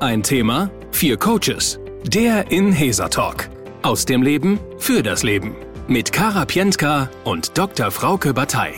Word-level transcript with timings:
Ein 0.00 0.22
Thema, 0.22 0.70
vier 0.92 1.16
Coaches. 1.16 1.80
Der 2.04 2.52
Inhesa 2.52 3.08
Talk. 3.08 3.48
Aus 3.82 4.04
dem 4.04 4.22
Leben 4.22 4.60
für 4.78 5.02
das 5.02 5.24
Leben. 5.24 5.56
Mit 5.88 6.12
Kara 6.12 6.44
Pientka 6.44 7.10
und 7.24 7.58
Dr. 7.58 7.90
Frauke 7.90 8.32
Batei. 8.32 8.74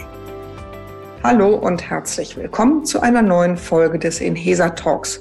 Hallo 1.22 1.56
und 1.56 1.90
herzlich 1.90 2.38
willkommen 2.38 2.86
zu 2.86 3.00
einer 3.00 3.20
neuen 3.20 3.58
Folge 3.58 3.98
des 3.98 4.22
Inhesa 4.22 4.70
Talks. 4.70 5.20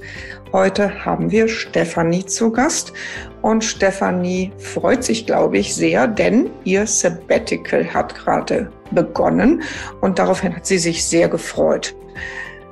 Heute 0.54 1.04
haben 1.04 1.32
wir 1.32 1.50
Stefanie 1.50 2.26
zu 2.26 2.50
Gast 2.50 2.94
und 3.42 3.62
Stefanie 3.66 4.54
freut 4.58 5.04
sich, 5.04 5.26
glaube 5.26 5.58
ich, 5.58 5.76
sehr, 5.76 6.08
denn 6.08 6.50
ihr 6.64 6.88
Sabbatical 6.88 7.94
hat 7.94 8.16
gerade 8.16 8.72
begonnen 8.92 9.64
und 10.00 10.18
daraufhin 10.18 10.56
hat 10.56 10.66
sie 10.66 10.78
sich 10.78 11.04
sehr 11.04 11.28
gefreut. 11.28 11.94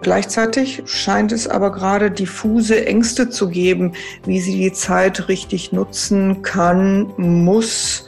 Gleichzeitig 0.01 0.83
scheint 0.85 1.31
es 1.31 1.47
aber 1.47 1.71
gerade 1.71 2.11
diffuse 2.11 2.85
Ängste 2.85 3.29
zu 3.29 3.49
geben, 3.49 3.93
wie 4.25 4.39
sie 4.39 4.57
die 4.57 4.71
Zeit 4.71 5.27
richtig 5.27 5.71
nutzen 5.71 6.43
kann, 6.43 7.13
muss, 7.17 8.05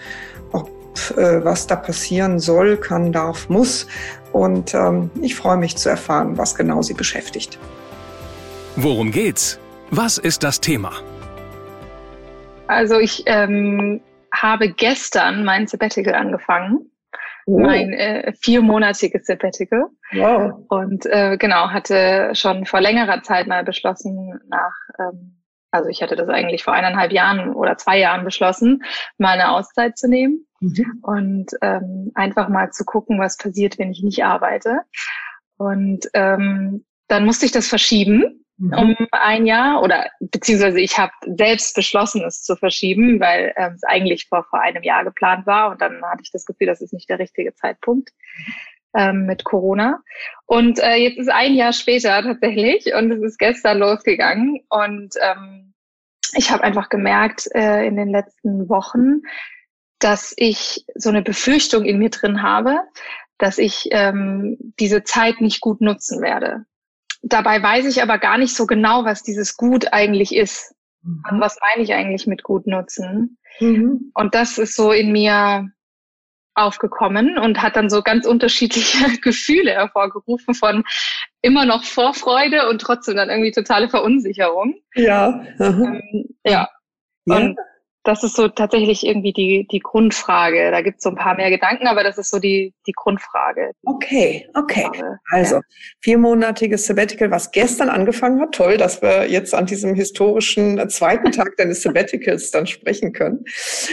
ob 0.52 0.70
äh, 1.18 1.44
was 1.44 1.68
da 1.68 1.76
passieren 1.76 2.40
soll, 2.40 2.78
kann, 2.78 3.12
darf, 3.12 3.50
muss. 3.50 3.88
Und 4.32 4.74
ähm, 4.76 5.10
ich 5.22 5.36
freue 5.36 5.58
mich 5.58 5.78
zu 5.78 5.90
erfahren, 5.90 6.38
was 6.38 6.54
genau 6.56 6.84
sie 6.84 6.94
beschäftigt. 6.94 7.58
Worum 8.76 9.12
geht's? 9.12 9.60
Was 9.90 10.20
ist 10.20 10.44
das 10.44 10.62
Thema? 10.62 10.92
Also 12.68 13.00
ich 13.00 13.24
ähm, 13.26 14.00
habe 14.32 14.70
gestern 14.70 15.44
mein 15.44 15.66
Sabbatical 15.66 16.14
angefangen 16.14 16.92
oh. 17.50 17.60
mein 17.60 17.94
äh, 17.94 18.34
viermonatiges 18.40 19.26
Sabbatical. 19.26 19.86
Wow. 20.14 20.66
Und 20.70 21.06
äh, 21.06 21.38
genau, 21.38 21.70
hatte 21.70 22.32
schon 22.34 22.66
vor 22.66 22.82
längerer 22.82 23.22
Zeit 23.24 23.48
mal 23.48 23.64
beschlossen, 23.64 24.40
nach, 24.48 24.74
ähm, 25.00 25.42
also 25.72 25.90
ich 25.90 26.02
hatte 26.02 26.16
das 26.16 26.30
eigentlich 26.30 26.64
vor 26.64 26.74
eineinhalb 26.74 27.12
Jahren 27.12 27.54
oder 27.54 27.78
zwei 27.78 28.00
Jahren 28.00 28.24
beschlossen, 28.24 28.84
mal 29.18 29.34
eine 29.34 29.52
Auszeit 29.52 29.98
zu 29.98 30.08
nehmen 30.08 30.46
mhm. 30.60 31.00
und 31.02 31.52
ähm, 31.62 32.12
einfach 32.16 32.50
mal 32.50 32.72
zu 32.72 32.86
gucken, 32.86 33.20
was 33.20 33.38
passiert, 33.38 33.78
wenn 33.80 33.92
ich 33.92 34.04
nicht 34.04 34.24
arbeite. 34.24 34.80
Und 35.58 36.08
ähm, 36.14 36.86
dann 37.08 37.26
musste 37.26 37.46
ich 37.46 37.52
das 37.52 37.68
verschieben. 37.68 38.46
Um 38.60 38.96
ein 39.12 39.46
Jahr 39.46 39.82
oder 39.82 40.10
beziehungsweise 40.20 40.80
ich 40.80 40.98
habe 40.98 41.14
selbst 41.38 41.76
beschlossen, 41.76 42.24
es 42.26 42.44
zu 42.44 42.56
verschieben, 42.56 43.20
weil 43.20 43.54
ähm, 43.56 43.74
es 43.76 43.84
eigentlich 43.84 44.28
vor, 44.28 44.44
vor 44.50 44.62
einem 44.62 44.84
Jahr 44.84 45.04
geplant 45.04 45.46
war 45.46 45.72
und 45.72 45.82
dann 45.82 46.02
hatte 46.04 46.24
ich 46.24 46.32
das 46.32 46.46
Gefühl, 46.46 46.68
das 46.68 46.82
ist 46.82 46.94
nicht 46.94 47.10
der 47.10 47.20
richtige 47.20 47.54
Zeitpunkt 47.54 48.10
ähm, 48.94 49.26
mit 49.26 49.44
Corona. 49.44 50.02
Und 50.46 50.80
äh, 50.80 50.96
jetzt 50.96 51.20
ist 51.20 51.32
ein 51.32 51.54
Jahr 51.54 51.74
später 51.74 52.22
tatsächlich 52.22 52.94
und 52.94 53.12
es 53.12 53.22
ist 53.22 53.40
gestern 53.40 53.80
losgegangen 53.80 54.62
und 54.70 55.16
ähm, 55.22 55.74
ich 56.34 56.52
habe 56.52 56.64
einfach 56.64 56.90
gemerkt 56.90 57.48
äh, 57.56 57.86
in 57.86 57.96
den 57.96 58.10
letzten 58.10 58.70
Wochen, 58.70 59.22
dass 60.00 60.34
ich 60.38 60.86
so 60.96 61.10
eine 61.10 61.22
Befürchtung 61.22 61.86
in 61.86 61.98
mir 62.00 62.10
drin 62.10 62.44
habe, 62.44 62.80
dass 63.38 63.58
ich 63.58 63.88
ähm, 63.92 64.58
diese 64.80 65.04
Zeit 65.04 65.42
nicht 65.42 65.62
gut 65.62 65.82
nutzen 65.82 66.22
werde. 66.22 66.66
Dabei 67.22 67.62
weiß 67.62 67.86
ich 67.86 68.02
aber 68.02 68.18
gar 68.18 68.38
nicht 68.38 68.56
so 68.56 68.66
genau, 68.66 69.06
was 69.06 69.24
dieses 69.24 69.58
Gut 69.58 69.92
eigentlich 69.92 70.36
ist. 70.36 70.74
Mhm. 71.02 71.24
Und 71.30 71.42
was 71.42 71.58
meine 71.62 71.84
ich 71.84 71.94
eigentlich 71.94 72.28
mit 72.28 72.44
gut 72.44 72.68
nutzen? 72.68 73.38
Mhm. 73.60 74.12
Und 74.14 74.36
das 74.36 74.58
ist 74.58 74.76
so 74.76 74.92
in 74.92 75.12
mir 75.12 75.70
aufgekommen 76.56 77.38
und 77.38 77.62
hat 77.62 77.76
dann 77.76 77.90
so 77.90 78.02
ganz 78.02 78.26
unterschiedliche 78.26 79.18
Gefühle 79.22 79.72
hervorgerufen 79.72 80.54
von 80.54 80.84
immer 81.42 81.66
noch 81.66 81.84
Vorfreude 81.84 82.68
und 82.70 82.82
trotzdem 82.82 83.16
dann 83.16 83.30
irgendwie 83.30 83.52
totale 83.52 83.90
Verunsicherung. 83.90 84.76
Ja. 84.96 85.42
Ähm, 85.60 86.02
ja. 86.44 86.68
ja. 87.26 87.36
Und 87.36 87.58
das 88.04 88.24
ist 88.24 88.36
so 88.36 88.48
tatsächlich 88.48 89.06
irgendwie 89.06 89.34
die, 89.34 89.68
die 89.72 89.80
Grundfrage. 89.80 90.72
Da 90.72 90.82
gibt 90.82 90.98
es 90.98 91.04
so 91.04 91.10
ein 91.10 91.16
paar 91.16 91.36
mehr 91.36 91.50
Gedanken, 91.50 91.88
aber 91.88 92.04
das 92.04 92.18
ist 92.18 92.30
so 92.30 92.40
die, 92.40 92.74
die 92.88 92.94
Grundfrage. 92.94 93.72
Okay, 93.84 94.48
okay. 94.56 94.90
Also 95.30 95.56
ja. 95.56 95.62
viermonatiges 96.00 96.86
Sabbatical, 96.86 97.30
was 97.30 97.52
gestern 97.52 97.90
angefangen 97.90 98.40
hat. 98.42 98.54
Toll, 98.54 98.78
dass 98.78 99.02
wir 99.02 99.30
jetzt 99.30 99.54
an 99.54 99.66
diesem 99.66 99.96
historischen 99.96 100.90
zweiten 100.90 101.32
Tag 101.32 101.58
deines 101.58 101.82
Sabbaticals 101.82 102.52
dann 102.52 102.68
sprechen 102.68 103.12
können. 103.12 103.44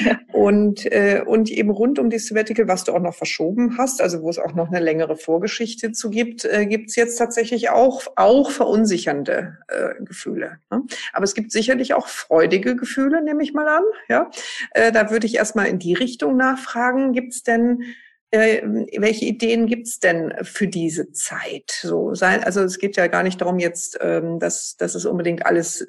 Ja. 0.05 0.19
Und, 0.33 0.87
äh, 0.93 1.23
und 1.27 1.51
eben 1.51 1.71
rund 1.71 1.99
um 1.99 2.09
die 2.09 2.19
Sabbatical, 2.19 2.69
was 2.69 2.85
du 2.85 2.93
auch 2.93 3.01
noch 3.01 3.15
verschoben 3.15 3.77
hast, 3.77 4.01
also 4.01 4.23
wo 4.23 4.31
es 4.31 4.39
auch 4.39 4.55
noch 4.55 4.69
eine 4.69 4.81
längere 4.81 5.17
Vorgeschichte 5.17 5.93
zu 5.93 6.11
gibt, 6.11 6.45
äh, 6.45 6.67
gibt 6.67 6.91
es 6.91 6.97
jetzt 6.97 7.17
tatsächlich 7.17 7.71
auch, 7.71 8.03
auch 8.15 8.51
verunsichernde 8.51 9.59
äh, 9.69 10.03
Gefühle. 10.05 10.59
Ne? 10.71 10.83
Aber 11.13 11.25
es 11.25 11.35
gibt 11.35 11.51
sicherlich 11.51 11.95
auch 11.95 12.07
freudige 12.07 12.77
Gefühle, 12.77 13.23
nehme 13.23 13.43
ich 13.43 13.53
mal 13.53 13.69
an. 13.69 13.83
Ja, 14.09 14.31
äh, 14.73 14.93
da 14.93 15.11
würde 15.11 15.27
ich 15.27 15.37
erstmal 15.37 15.67
in 15.67 15.79
die 15.79 15.95
Richtung 15.95 16.37
nachfragen. 16.37 17.13
Gibt 17.13 17.33
es 17.33 17.43
denn 17.43 17.83
äh, 18.31 18.63
welche 18.99 19.25
Ideen 19.25 19.67
gibt's 19.67 20.01
denn 20.01 20.35
für 20.43 20.69
diese 20.69 21.13
Zeit? 21.13 21.71
So 21.71 22.15
sein, 22.15 22.43
also 22.45 22.63
es 22.63 22.79
geht 22.79 22.97
ja 22.97 23.07
gar 23.07 23.23
nicht 23.23 23.41
darum 23.41 23.59
jetzt, 23.59 23.99
ähm, 24.01 24.39
dass, 24.39 24.77
dass 24.77 24.95
es 24.95 25.05
unbedingt 25.07 25.47
alles 25.47 25.87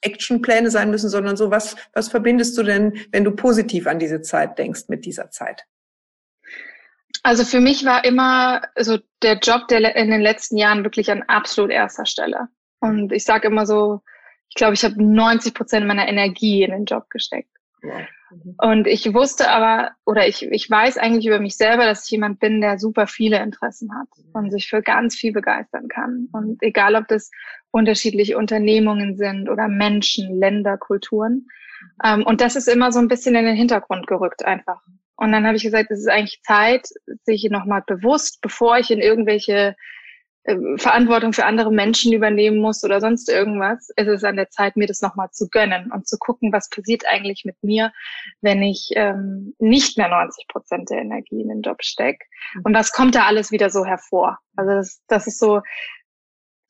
Actionpläne 0.00 0.70
sein 0.70 0.90
müssen, 0.90 1.08
sondern 1.08 1.36
so 1.36 1.50
was, 1.50 1.76
was 1.92 2.08
verbindest 2.08 2.56
du 2.58 2.62
denn, 2.62 2.98
wenn 3.12 3.24
du 3.24 3.32
positiv 3.32 3.86
an 3.86 3.98
diese 3.98 4.20
Zeit 4.20 4.58
denkst 4.58 4.84
mit 4.88 5.04
dieser 5.04 5.30
Zeit? 5.30 5.64
Also 7.22 7.44
für 7.44 7.60
mich 7.60 7.84
war 7.84 8.04
immer 8.04 8.62
so 8.78 8.98
der 9.22 9.38
Job 9.38 9.68
der 9.68 9.96
in 9.96 10.10
den 10.10 10.20
letzten 10.20 10.56
Jahren 10.56 10.84
wirklich 10.84 11.10
an 11.10 11.22
absolut 11.22 11.70
erster 11.70 12.06
Stelle. 12.06 12.48
Und 12.78 13.10
ich 13.12 13.24
sage 13.24 13.48
immer 13.48 13.66
so, 13.66 14.00
ich 14.48 14.54
glaube, 14.54 14.74
ich 14.74 14.84
habe 14.84 15.02
90 15.02 15.54
Prozent 15.54 15.86
meiner 15.86 16.08
Energie 16.08 16.62
in 16.62 16.70
den 16.70 16.84
Job 16.84 17.10
gesteckt. 17.10 17.50
Mhm. 17.82 18.54
Und 18.58 18.86
ich 18.86 19.12
wusste 19.14 19.50
aber, 19.50 19.92
oder 20.04 20.26
ich, 20.26 20.42
ich 20.42 20.68
weiß 20.68 20.98
eigentlich 20.98 21.26
über 21.26 21.38
mich 21.38 21.56
selber, 21.56 21.84
dass 21.84 22.04
ich 22.04 22.10
jemand 22.10 22.40
bin, 22.40 22.60
der 22.60 22.78
super 22.78 23.06
viele 23.06 23.42
Interessen 23.42 23.90
hat 23.94 24.08
und 24.32 24.50
sich 24.50 24.68
für 24.68 24.82
ganz 24.82 25.14
viel 25.14 25.32
begeistern 25.32 25.88
kann. 25.88 26.28
Und 26.32 26.62
egal, 26.62 26.96
ob 26.96 27.06
das 27.08 27.30
unterschiedliche 27.70 28.36
Unternehmungen 28.36 29.16
sind 29.16 29.48
oder 29.48 29.68
Menschen, 29.68 30.38
Länder, 30.38 30.76
Kulturen. 30.76 31.46
Ähm, 32.04 32.24
und 32.24 32.40
das 32.40 32.56
ist 32.56 32.68
immer 32.68 32.90
so 32.92 32.98
ein 32.98 33.08
bisschen 33.08 33.34
in 33.34 33.44
den 33.44 33.56
Hintergrund 33.56 34.06
gerückt 34.06 34.44
einfach. 34.44 34.82
Und 35.16 35.32
dann 35.32 35.46
habe 35.46 35.56
ich 35.56 35.62
gesagt, 35.62 35.90
es 35.90 36.00
ist 36.00 36.10
eigentlich 36.10 36.42
Zeit, 36.42 36.88
sich 37.24 37.48
nochmal 37.50 37.82
bewusst, 37.86 38.40
bevor 38.42 38.78
ich 38.78 38.90
in 38.90 39.00
irgendwelche 39.00 39.74
Verantwortung 40.76 41.32
für 41.32 41.44
andere 41.44 41.72
Menschen 41.72 42.12
übernehmen 42.12 42.58
muss 42.58 42.84
oder 42.84 43.00
sonst 43.00 43.28
irgendwas, 43.28 43.90
ist 43.96 44.06
es 44.06 44.24
an 44.24 44.36
der 44.36 44.48
Zeit, 44.50 44.76
mir 44.76 44.86
das 44.86 45.02
nochmal 45.02 45.30
zu 45.32 45.48
gönnen 45.48 45.90
und 45.92 46.06
zu 46.06 46.18
gucken, 46.18 46.52
was 46.52 46.68
passiert 46.68 47.04
eigentlich 47.06 47.44
mit 47.44 47.56
mir, 47.62 47.92
wenn 48.40 48.62
ich 48.62 48.90
ähm, 48.94 49.54
nicht 49.58 49.98
mehr 49.98 50.08
90 50.08 50.46
Prozent 50.48 50.90
der 50.90 50.98
Energie 50.98 51.40
in 51.40 51.48
den 51.48 51.62
Job 51.62 51.82
stecke. 51.82 52.24
Mhm. 52.54 52.62
Und 52.64 52.74
was 52.74 52.92
kommt 52.92 53.14
da 53.14 53.26
alles 53.26 53.50
wieder 53.50 53.70
so 53.70 53.84
hervor? 53.84 54.38
Also 54.56 54.72
das, 54.72 55.02
das 55.08 55.26
ist 55.26 55.38
so, 55.38 55.62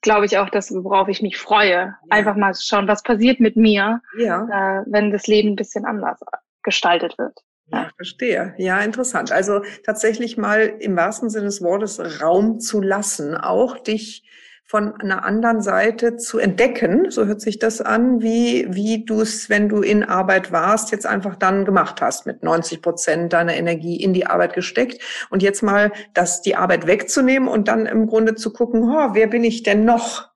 glaube 0.01 0.27
ich, 0.27 0.39
auch 0.39 0.49
das, 0.49 0.73
worauf 0.73 1.09
ich 1.09 1.21
mich 1.21 1.37
freue. 1.37 1.71
Ja. 1.71 1.99
Einfach 2.09 2.37
mal 2.37 2.55
schauen, 2.55 2.89
was 2.89 3.03
passiert 3.03 3.41
mit 3.41 3.57
mir, 3.57 4.01
ja. 4.19 4.45
äh, 4.81 4.85
wenn 4.87 5.11
das 5.11 5.27
Leben 5.27 5.51
ein 5.51 5.57
bisschen 5.57 5.85
anders 5.85 6.21
gestaltet 6.63 7.19
wird. 7.19 7.39
Ja, 7.73 7.91
verstehe. 7.97 8.55
Ja, 8.59 8.81
interessant. 8.81 9.33
Also 9.33 9.63
tatsächlich 9.85 10.37
mal 10.37 10.61
im 10.61 10.97
wahrsten 10.97 11.31
Sinne 11.31 11.47
des 11.47 11.63
Wortes 11.63 12.23
Raum 12.23 12.61
zu 12.61 12.81
lassen, 12.81 13.37
auch 13.37 13.79
dich 13.79 14.23
von 14.69 15.01
einer 15.01 15.25
anderen 15.25 15.61
Seite 15.61 16.17
zu 16.17 16.39
entdecken, 16.39 17.11
so 17.13 17.25
hört 17.27 17.41
sich 17.41 17.61
das 17.61 17.81
an, 17.81 18.21
wie, 18.21 18.67
wie 18.69 19.05
du 19.05 19.21
es, 19.21 19.49
wenn 19.49 19.69
du 19.69 19.81
in 19.81 20.03
Arbeit 20.03 20.51
warst, 20.51 20.91
jetzt 20.91 21.07
einfach 21.07 21.37
dann 21.37 21.65
gemacht 21.65 22.01
hast, 22.01 22.27
mit 22.27 22.43
90 22.43 22.83
Prozent 22.83 23.33
deiner 23.33 23.55
Energie 23.55 24.03
in 24.03 24.13
die 24.13 24.27
Arbeit 24.27 24.55
gesteckt 24.55 25.01
und 25.31 25.41
jetzt 25.41 25.63
mal 25.63 25.93
das, 26.15 26.43
die 26.43 26.57
Arbeit 26.57 26.89
wegzunehmen 26.89 27.49
und 27.49 27.69
dann 27.69 27.87
im 27.87 28.09
Grunde 28.09 28.35
zu 28.35 28.53
gucken, 28.53 28.83
oh, 28.83 29.11
wer 29.15 29.29
bin 29.29 29.45
ich 29.45 29.63
denn 29.63 29.85
noch? 29.85 30.31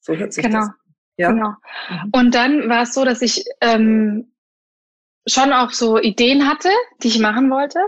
So 0.00 0.14
hört 0.14 0.34
sich 0.34 0.44
genau. 0.44 0.60
das 0.60 0.70
ja. 1.20 1.32
Genau. 1.32 1.50
Mhm. 1.90 2.10
Und 2.12 2.34
dann 2.34 2.68
war 2.70 2.82
es 2.82 2.94
so, 2.94 3.04
dass 3.04 3.20
ich 3.20 3.44
ähm, 3.60 4.29
schon 5.26 5.52
auch 5.52 5.70
so 5.70 5.98
Ideen 5.98 6.48
hatte, 6.48 6.70
die 7.02 7.08
ich 7.08 7.18
machen 7.18 7.50
wollte. 7.50 7.78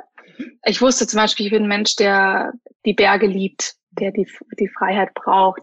Ich 0.64 0.80
wusste 0.80 1.06
zum 1.06 1.18
Beispiel, 1.18 1.46
ich 1.46 1.52
bin 1.52 1.64
ein 1.64 1.68
Mensch, 1.68 1.96
der 1.96 2.52
die 2.84 2.94
Berge 2.94 3.26
liebt, 3.26 3.74
der 3.90 4.12
die, 4.12 4.26
die 4.58 4.68
Freiheit 4.68 5.14
braucht. 5.14 5.62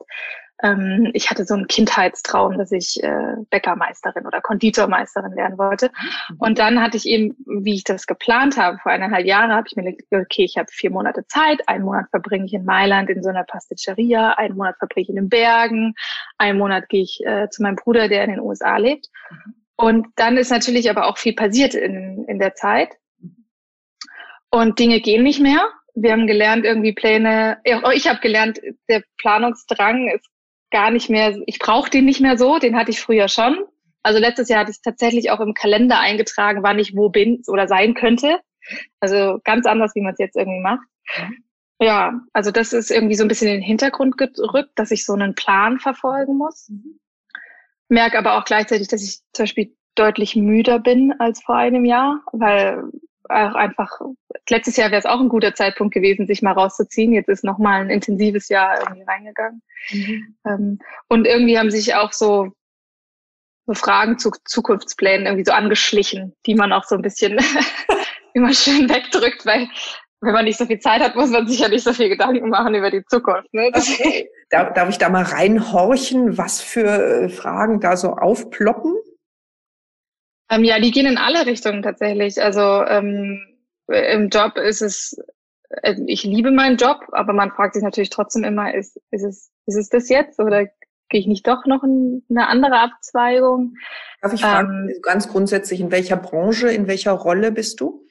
Ähm, 0.61 1.11
ich 1.13 1.29
hatte 1.29 1.45
so 1.45 1.53
einen 1.53 1.67
Kindheitstraum, 1.67 2.57
dass 2.57 2.71
ich 2.71 3.01
äh, 3.01 3.35
Bäckermeisterin 3.49 4.25
oder 4.25 4.41
Konditormeisterin 4.41 5.35
werden 5.35 5.57
wollte. 5.57 5.89
Und 6.37 6.59
dann 6.59 6.81
hatte 6.81 6.97
ich 6.97 7.05
eben, 7.05 7.35
wie 7.45 7.75
ich 7.75 7.83
das 7.83 8.07
geplant 8.07 8.57
habe, 8.57 8.77
vor 8.79 8.91
eineinhalb 8.91 9.25
Jahren 9.25 9.53
habe 9.53 9.67
ich 9.67 9.75
mir 9.75 9.83
gedacht, 9.83 10.25
okay, 10.25 10.43
ich 10.43 10.57
habe 10.57 10.67
vier 10.69 10.91
Monate 10.91 11.25
Zeit, 11.27 11.67
einen 11.67 11.85
Monat 11.85 12.09
verbringe 12.09 12.45
ich 12.45 12.53
in 12.53 12.65
Mailand 12.65 13.09
in 13.09 13.23
so 13.23 13.29
einer 13.29 13.43
Pasticceria, 13.45 14.31
einen 14.31 14.57
Monat 14.57 14.77
verbringe 14.77 15.03
ich 15.03 15.09
in 15.09 15.15
den 15.15 15.29
Bergen, 15.29 15.93
einen 16.37 16.57
Monat 16.57 16.89
gehe 16.89 17.03
ich 17.03 17.21
äh, 17.25 17.49
zu 17.49 17.63
meinem 17.63 17.77
Bruder, 17.77 18.09
der 18.09 18.25
in 18.25 18.31
den 18.31 18.41
USA 18.41 18.77
lebt. 18.77 19.07
Und 19.79 20.07
dann 20.17 20.35
ist 20.35 20.51
natürlich 20.51 20.89
aber 20.89 21.07
auch 21.07 21.17
viel 21.17 21.33
passiert 21.33 21.73
in, 21.73 22.25
in 22.27 22.37
der 22.37 22.53
Zeit. 22.53 22.89
Und 24.51 24.77
Dinge 24.77 24.99
gehen 24.99 25.23
nicht 25.23 25.39
mehr. 25.39 25.69
Wir 25.95 26.11
haben 26.11 26.27
gelernt, 26.27 26.65
irgendwie 26.65 26.91
Pläne, 26.91 27.59
ich 27.63 28.09
habe 28.09 28.19
gelernt, 28.19 28.59
der 28.89 29.03
Planungsdrang 29.19 30.09
ist 30.09 30.27
gar 30.69 30.91
nicht 30.91 31.09
mehr, 31.09 31.37
ich 31.45 31.59
brauche 31.59 31.89
den 31.89 32.03
nicht 32.03 32.19
mehr 32.19 32.37
so, 32.37 32.59
den 32.59 32.75
hatte 32.75 32.91
ich 32.91 32.99
früher 32.99 33.29
schon. 33.29 33.57
Also 34.03 34.19
letztes 34.19 34.49
Jahr 34.49 34.61
hatte 34.61 34.71
ich 34.71 34.81
tatsächlich 34.81 35.31
auch 35.31 35.39
im 35.39 35.53
Kalender 35.53 35.97
eingetragen, 36.01 36.61
wann 36.61 36.77
ich 36.77 36.97
wo 36.97 37.07
bin 37.07 37.41
oder 37.47 37.69
sein 37.69 37.93
könnte. 37.93 38.41
Also 38.99 39.39
ganz 39.45 39.65
anders, 39.65 39.95
wie 39.95 40.01
man 40.01 40.11
es 40.11 40.19
jetzt 40.19 40.35
irgendwie 40.35 40.59
macht. 40.59 40.85
Mhm. 41.17 41.43
Ja, 41.81 42.19
also 42.33 42.51
das 42.51 42.73
ist 42.73 42.91
irgendwie 42.91 43.15
so 43.15 43.23
ein 43.23 43.29
bisschen 43.29 43.47
in 43.47 43.55
den 43.55 43.63
Hintergrund 43.63 44.17
gerückt, 44.17 44.71
dass 44.75 44.91
ich 44.91 45.05
so 45.05 45.13
einen 45.13 45.35
Plan 45.35 45.79
verfolgen 45.79 46.37
muss. 46.37 46.67
Mhm. 46.67 46.99
Merke 47.89 48.17
aber 48.17 48.37
auch 48.37 48.45
gleichzeitig, 48.45 48.87
dass 48.87 49.03
ich 49.03 49.19
zum 49.33 49.43
Beispiel 49.43 49.75
deutlich 49.95 50.35
müder 50.35 50.79
bin 50.79 51.13
als 51.19 51.41
vor 51.41 51.55
einem 51.55 51.85
Jahr, 51.85 52.21
weil 52.31 52.83
auch 53.29 53.55
einfach, 53.55 53.99
letztes 54.49 54.75
Jahr 54.77 54.89
wäre 54.89 54.99
es 54.99 55.05
auch 55.05 55.19
ein 55.19 55.29
guter 55.29 55.53
Zeitpunkt 55.53 55.93
gewesen, 55.93 56.25
sich 56.25 56.41
mal 56.41 56.53
rauszuziehen. 56.53 57.13
Jetzt 57.13 57.29
ist 57.29 57.43
nochmal 57.43 57.81
ein 57.81 57.89
intensives 57.89 58.49
Jahr 58.49 58.79
irgendwie 58.79 59.03
reingegangen. 59.03 59.61
Mhm. 59.91 60.35
Ähm, 60.45 60.79
und 61.07 61.27
irgendwie 61.27 61.59
haben 61.59 61.69
sich 61.69 61.93
auch 61.95 62.11
so, 62.11 62.51
so 63.67 63.73
Fragen 63.73 64.17
zu 64.17 64.31
Zukunftsplänen 64.45 65.27
irgendwie 65.27 65.45
so 65.45 65.51
angeschlichen, 65.51 66.33
die 66.45 66.55
man 66.55 66.73
auch 66.73 66.85
so 66.85 66.95
ein 66.95 67.03
bisschen 67.03 67.37
immer 68.33 68.53
schön 68.53 68.89
wegdrückt, 68.89 69.45
weil 69.45 69.67
wenn 70.21 70.33
man 70.33 70.45
nicht 70.45 70.57
so 70.57 70.65
viel 70.65 70.79
Zeit 70.79 71.01
hat, 71.01 71.15
muss 71.15 71.29
man 71.29 71.47
sich 71.47 71.59
ja 71.59 71.69
nicht 71.69 71.83
so 71.83 71.93
viel 71.93 72.09
Gedanken 72.09 72.49
machen 72.49 72.75
über 72.75 72.91
die 72.91 73.05
Zukunft. 73.05 73.53
Ne? 73.53 73.71
Okay. 73.73 74.29
Darf, 74.49 74.73
darf 74.73 74.89
ich 74.89 74.97
da 74.97 75.09
mal 75.09 75.23
reinhorchen, 75.23 76.37
was 76.37 76.61
für 76.61 76.85
äh, 76.85 77.29
Fragen 77.29 77.79
da 77.79 77.95
so 77.95 78.13
aufploppen? 78.13 78.95
Ähm, 80.49 80.63
ja, 80.63 80.79
die 80.79 80.91
gehen 80.91 81.05
in 81.05 81.17
alle 81.17 81.45
Richtungen 81.45 81.83
tatsächlich. 81.83 82.41
Also 82.41 82.61
ähm, 82.61 83.45
im 83.87 84.29
Job 84.29 84.57
ist 84.57 84.81
es, 84.81 85.17
äh, 85.69 85.95
ich 86.07 86.23
liebe 86.23 86.51
meinen 86.51 86.77
Job, 86.77 87.01
aber 87.11 87.33
man 87.33 87.51
fragt 87.51 87.75
sich 87.75 87.83
natürlich 87.83 88.09
trotzdem 88.09 88.43
immer, 88.43 88.73
ist, 88.73 88.99
ist, 89.11 89.23
es, 89.23 89.51
ist 89.67 89.75
es 89.75 89.89
das 89.89 90.09
jetzt 90.09 90.39
oder 90.39 90.65
gehe 91.09 91.21
ich 91.21 91.27
nicht 91.27 91.47
doch 91.47 91.65
noch 91.65 91.83
in 91.83 92.23
eine 92.29 92.47
andere 92.47 92.79
Abzweigung? 92.79 93.75
Darf 94.21 94.33
ich 94.33 94.41
fragen, 94.41 94.89
ähm, 94.89 95.01
ganz 95.01 95.29
grundsätzlich, 95.29 95.79
in 95.79 95.91
welcher 95.91 96.17
Branche, 96.17 96.69
in 96.69 96.87
welcher 96.87 97.13
Rolle 97.13 97.51
bist 97.51 97.79
du? 97.79 98.05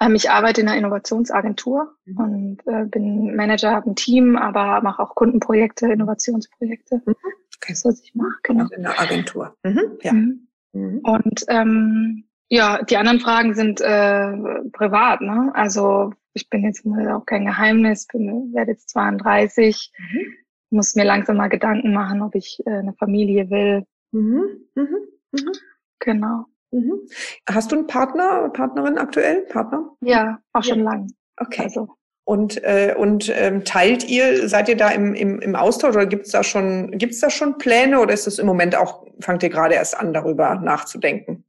Ähm, 0.00 0.14
ich 0.14 0.30
arbeite 0.30 0.60
in 0.60 0.68
einer 0.68 0.78
Innovationsagentur 0.78 1.96
mhm. 2.04 2.16
und 2.16 2.58
äh, 2.66 2.84
bin 2.86 3.34
Manager, 3.36 3.72
habe 3.72 3.90
ein 3.90 3.96
Team, 3.96 4.36
aber 4.36 4.80
mache 4.82 5.02
auch 5.02 5.14
Kundenprojekte, 5.14 5.92
Innovationsprojekte. 5.92 7.02
Mhm. 7.04 7.14
Okay. 7.56 7.72
Das, 7.72 7.84
was 7.84 8.02
ich 8.02 8.14
mache, 8.14 8.38
genau. 8.42 8.64
Also 8.64 8.74
in 8.74 8.82
der 8.82 9.00
Agentur. 9.00 9.56
Mhm. 9.62 9.98
Ja. 10.02 10.12
Mhm. 10.12 10.48
Mhm. 10.72 10.98
Und 11.04 11.44
ähm, 11.48 12.24
ja, 12.48 12.82
die 12.82 12.96
anderen 12.96 13.20
Fragen 13.20 13.54
sind 13.54 13.80
äh, 13.80 14.32
privat. 14.72 15.20
Ne? 15.20 15.50
Also 15.54 16.12
ich 16.34 16.50
bin 16.50 16.64
jetzt 16.64 16.84
auch 16.86 17.24
kein 17.26 17.46
Geheimnis, 17.46 18.06
bin 18.06 18.52
werde 18.52 18.72
jetzt 18.72 18.90
32, 18.90 19.92
mhm. 19.98 20.34
muss 20.70 20.94
mir 20.94 21.04
langsam 21.04 21.36
mal 21.36 21.48
Gedanken 21.48 21.92
machen, 21.92 22.22
ob 22.22 22.34
ich 22.34 22.60
äh, 22.66 22.70
eine 22.70 22.92
Familie 22.94 23.50
will. 23.50 23.86
Mhm. 24.12 24.66
Mhm. 24.74 24.96
Mhm. 25.32 25.52
Genau. 26.00 26.46
Mhm. 26.74 27.06
Hast 27.48 27.70
du 27.70 27.76
einen 27.76 27.86
Partner, 27.86 28.48
Partnerin 28.48 28.98
aktuell, 28.98 29.42
Partner? 29.42 29.90
Ja, 30.00 30.40
auch 30.52 30.64
schon 30.64 30.78
ja. 30.78 30.84
lang. 30.84 31.06
Okay. 31.36 31.62
Also. 31.62 31.88
Und, 32.24 32.62
äh, 32.64 32.94
und 32.98 33.32
ähm, 33.36 33.64
teilt 33.64 34.08
ihr, 34.08 34.48
seid 34.48 34.68
ihr 34.68 34.76
da 34.76 34.88
im, 34.88 35.14
im, 35.14 35.40
im 35.40 35.54
Austausch 35.54 35.94
oder 35.94 36.06
gibt's 36.06 36.30
da 36.30 36.42
schon, 36.42 36.90
gibt's 36.98 37.20
da 37.20 37.30
schon 37.30 37.58
Pläne 37.58 38.00
oder 38.00 38.12
ist 38.12 38.26
es 38.26 38.38
im 38.38 38.46
Moment 38.46 38.74
auch, 38.74 39.06
fangt 39.20 39.42
ihr 39.44 39.50
gerade 39.50 39.74
erst 39.74 39.96
an, 39.96 40.12
darüber 40.12 40.56
nachzudenken? 40.56 41.44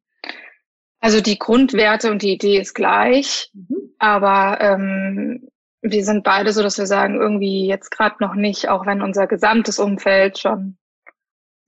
Also 1.00 1.22
die 1.22 1.40
Grundwerte 1.40 2.12
und 2.12 2.22
die 2.22 2.34
Idee 2.34 2.60
ist 2.60 2.76
gleich, 2.76 3.50
mhm. 3.54 3.94
aber 3.98 4.60
ähm, 4.62 5.50
wir 5.82 6.04
sind 6.04 6.24
beide 6.24 6.52
so, 6.52 6.62
dass 6.62 6.78
wir 6.78 6.88
sagen, 6.88 7.16
irgendwie 7.16 7.68
jetzt 7.68 7.90
gerade 7.90 8.16
noch 8.20 8.36
nicht, 8.36 8.70
auch 8.70 8.86
wenn 8.86 9.02
unser 9.02 9.28
gesamtes 9.28 9.80
Umfeld 9.80 10.38
schon 10.40 10.78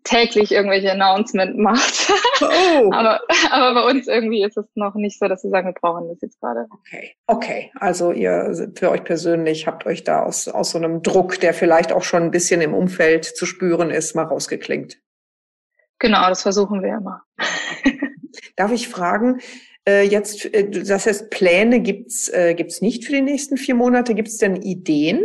täglich 0.08 0.52
irgendwelche 0.52 0.92
Announcement 0.92 1.58
macht. 1.58 2.12
Oh. 2.42 2.90
aber, 2.94 3.20
aber 3.52 3.74
bei 3.74 3.92
uns 3.92 4.08
irgendwie 4.08 4.44
ist 4.44 4.58
es 4.58 4.66
noch 4.76 4.96
nicht 4.96 5.20
so, 5.20 5.28
dass 5.28 5.44
wir 5.44 5.52
sagen, 5.52 5.68
wir 5.68 5.74
brauchen 5.74 6.08
das 6.08 6.22
jetzt 6.22 6.40
gerade. 6.40 6.66
Okay, 6.72 7.16
okay. 7.28 7.72
Also 7.80 8.12
ihr 8.12 8.72
für 8.76 8.90
euch 8.90 9.04
persönlich 9.04 9.68
habt 9.68 9.86
euch 9.86 10.04
da 10.04 10.24
aus, 10.24 10.48
aus 10.48 10.72
so 10.72 10.78
einem 10.78 11.04
Druck, 11.04 11.40
der 11.40 11.54
vielleicht 11.54 11.92
auch 11.92 12.04
schon 12.04 12.24
ein 12.24 12.32
bisschen 12.32 12.62
im 12.62 12.74
Umfeld 12.74 13.26
zu 13.26 13.46
spüren 13.46 13.90
ist, 13.90 14.16
mal 14.16 14.24
rausgeklingt. 14.24 14.98
Genau, 16.00 16.30
das 16.30 16.44
versuchen 16.44 16.82
wir 16.82 16.96
immer. 16.96 17.24
Darf 18.56 18.72
ich 18.72 18.88
fragen, 18.88 19.40
äh, 19.88 20.04
jetzt, 20.04 20.54
äh, 20.54 20.70
das 20.70 21.06
heißt, 21.06 21.30
Pläne 21.30 21.82
gibt's 21.82 22.30
äh, 22.30 22.54
gibt's 22.56 22.82
nicht 22.82 23.06
für 23.06 23.14
die 23.14 23.22
nächsten 23.22 23.58
vier 23.58 23.76
Monate. 23.76 24.14
Gibt's 24.14 24.38
denn 24.38 24.56
Ideen? 24.58 25.22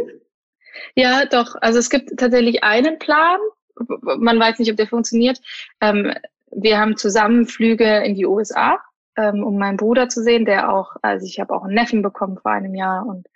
Ja, 0.94 1.25
doch. 1.26 1.55
Also 1.61 1.79
es 1.79 1.90
gibt 1.90 2.19
tatsächlich 2.19 2.64
einen 2.64 2.99
Plan, 2.99 3.38
man 4.19 4.38
weiß 4.38 4.58
nicht, 4.58 4.70
ob 4.70 4.76
der 4.76 4.87
funktioniert. 4.87 5.40
Ähm, 5.81 6.12
wir 6.50 6.79
haben 6.79 6.96
zusammen 6.96 7.46
Flüge 7.46 8.05
in 8.05 8.14
die 8.14 8.26
USA, 8.26 8.79
ähm, 9.17 9.43
um 9.43 9.58
meinen 9.58 9.76
Bruder 9.76 10.08
zu 10.08 10.23
sehen, 10.23 10.44
der 10.44 10.73
auch, 10.73 10.96
also 11.02 11.26
ich 11.26 11.40
habe 11.40 11.55
auch 11.55 11.64
einen 11.64 11.75
Neffen 11.75 12.02
bekommen 12.02 12.38
vor 12.38 12.52
einem 12.52 12.75
Jahr 12.75 13.06
und 13.06 13.26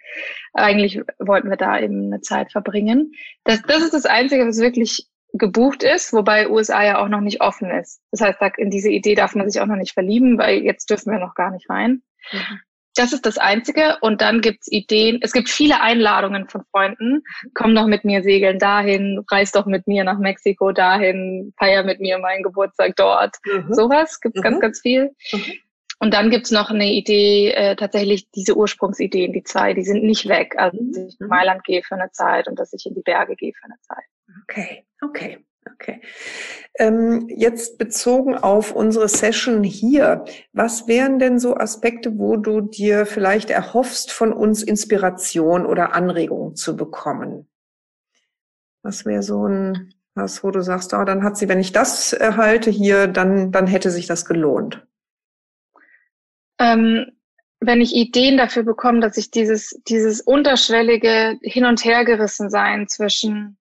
eigentlich 0.52 1.00
wollten 1.18 1.50
wir 1.50 1.56
da 1.56 1.78
eben 1.78 2.06
eine 2.06 2.20
Zeit 2.20 2.52
verbringen. 2.52 3.12
Das, 3.44 3.62
das 3.62 3.82
ist 3.82 3.94
das 3.94 4.06
Einzige, 4.06 4.46
was 4.46 4.60
wirklich 4.60 5.08
gebucht 5.32 5.82
ist, 5.82 6.12
wobei 6.12 6.48
USA 6.48 6.84
ja 6.84 7.02
auch 7.02 7.08
noch 7.08 7.20
nicht 7.20 7.40
offen 7.40 7.70
ist. 7.70 8.00
Das 8.10 8.20
heißt, 8.20 8.38
in 8.58 8.70
diese 8.70 8.90
Idee 8.90 9.14
darf 9.14 9.34
man 9.34 9.50
sich 9.50 9.60
auch 9.60 9.66
noch 9.66 9.76
nicht 9.76 9.92
verlieben, 9.92 10.38
weil 10.38 10.62
jetzt 10.62 10.88
dürfen 10.88 11.12
wir 11.12 11.18
noch 11.18 11.34
gar 11.34 11.50
nicht 11.50 11.68
rein. 11.68 12.02
Mhm. 12.32 12.60
Das 12.96 13.12
ist 13.12 13.26
das 13.26 13.38
Einzige. 13.38 13.98
Und 14.00 14.20
dann 14.20 14.40
gibt's 14.40 14.70
Ideen. 14.70 15.18
Es 15.22 15.32
gibt 15.32 15.48
viele 15.48 15.80
Einladungen 15.80 16.48
von 16.48 16.64
Freunden. 16.70 17.22
Komm 17.54 17.74
doch 17.74 17.86
mit 17.86 18.04
mir 18.04 18.22
segeln 18.22 18.58
dahin, 18.58 19.22
reis 19.30 19.52
doch 19.52 19.66
mit 19.66 19.86
mir 19.86 20.02
nach 20.04 20.18
Mexiko 20.18 20.72
dahin, 20.72 21.52
feier 21.58 21.84
mit 21.84 22.00
mir 22.00 22.18
meinen 22.18 22.42
Geburtstag 22.42 22.96
dort. 22.96 23.36
Mhm. 23.44 23.72
Sowas 23.72 24.20
gibt 24.20 24.36
mhm. 24.36 24.42
ganz, 24.42 24.60
ganz 24.60 24.80
viel. 24.80 25.14
Mhm. 25.32 25.52
Und 25.98 26.12
dann 26.12 26.30
gibt's 26.30 26.50
noch 26.50 26.70
eine 26.70 26.92
Idee, 26.92 27.52
äh, 27.52 27.76
tatsächlich 27.76 28.30
diese 28.30 28.54
Ursprungsideen, 28.54 29.32
die 29.32 29.42
zwei, 29.42 29.72
die 29.72 29.84
sind 29.84 30.02
nicht 30.02 30.28
weg. 30.28 30.54
Also, 30.58 30.78
dass 30.78 31.14
ich 31.14 31.20
in 31.20 31.26
mhm. 31.26 31.30
Mailand 31.30 31.64
gehe 31.64 31.82
für 31.82 31.94
eine 31.94 32.10
Zeit 32.12 32.48
und 32.48 32.58
dass 32.58 32.72
ich 32.72 32.84
in 32.86 32.94
die 32.94 33.02
Berge 33.02 33.34
gehe 33.34 33.52
für 33.54 33.64
eine 33.64 33.80
Zeit. 33.80 34.04
Okay, 34.42 34.84
okay. 35.02 35.38
Okay. 35.78 36.00
Ähm, 36.78 37.28
jetzt 37.28 37.76
bezogen 37.76 38.34
auf 38.34 38.72
unsere 38.72 39.08
Session 39.08 39.62
hier, 39.62 40.24
was 40.52 40.88
wären 40.88 41.18
denn 41.18 41.38
so 41.38 41.54
Aspekte, 41.54 42.18
wo 42.18 42.36
du 42.36 42.62
dir 42.62 43.04
vielleicht 43.04 43.50
erhoffst, 43.50 44.10
von 44.10 44.32
uns 44.32 44.62
Inspiration 44.62 45.66
oder 45.66 45.94
Anregung 45.94 46.56
zu 46.56 46.76
bekommen? 46.76 47.46
Was 48.82 49.04
wäre 49.04 49.22
so 49.22 49.46
ein, 49.46 49.94
was, 50.14 50.42
wo 50.42 50.50
du 50.50 50.62
sagst, 50.62 50.94
oh, 50.94 51.04
dann 51.04 51.22
hat 51.22 51.36
sie, 51.36 51.48
wenn 51.48 51.60
ich 51.60 51.72
das 51.72 52.14
erhalte 52.14 52.70
hier, 52.70 53.06
dann, 53.06 53.52
dann 53.52 53.66
hätte 53.66 53.90
sich 53.90 54.06
das 54.06 54.24
gelohnt? 54.24 54.86
Ähm, 56.58 57.06
wenn 57.60 57.82
ich 57.82 57.94
Ideen 57.94 58.38
dafür 58.38 58.62
bekomme, 58.62 59.00
dass 59.00 59.18
ich 59.18 59.30
dieses, 59.30 59.78
dieses 59.88 60.22
unterschwellige 60.22 61.38
Hin- 61.42 61.66
und 61.66 61.84
Hergerissen 61.84 62.48
sein 62.48 62.88
zwischen 62.88 63.58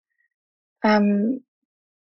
ähm, 0.84 1.45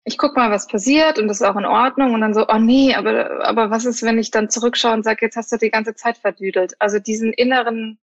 ich 0.07 0.19
guck 0.19 0.37
mal, 0.37 0.53
was 0.53 0.69
passiert 0.69 1.19
und 1.19 1.27
das 1.27 1.41
ist 1.41 1.47
auch 1.47 1.57
in 1.57 1.65
Ordnung 1.65 2.15
und 2.15 2.21
dann 2.21 2.33
so, 2.33 2.47
oh 2.49 2.59
nee, 2.59 2.95
aber, 2.95 3.45
aber 3.45 3.71
was 3.71 3.85
ist, 3.85 4.05
wenn 4.05 4.19
ich 4.19 4.31
dann 4.31 4.49
zurückschaue 4.49 4.93
und 4.93 5.03
sage, 5.03 5.27
jetzt 5.27 5.37
hast 5.37 5.51
du 5.51 5.57
die 5.57 5.71
ganze 5.71 5.97
Zeit 5.97 6.17
verdüdelt. 6.17 6.75
Also 6.79 7.01
diesen 7.01 7.33
inneren, 7.33 7.99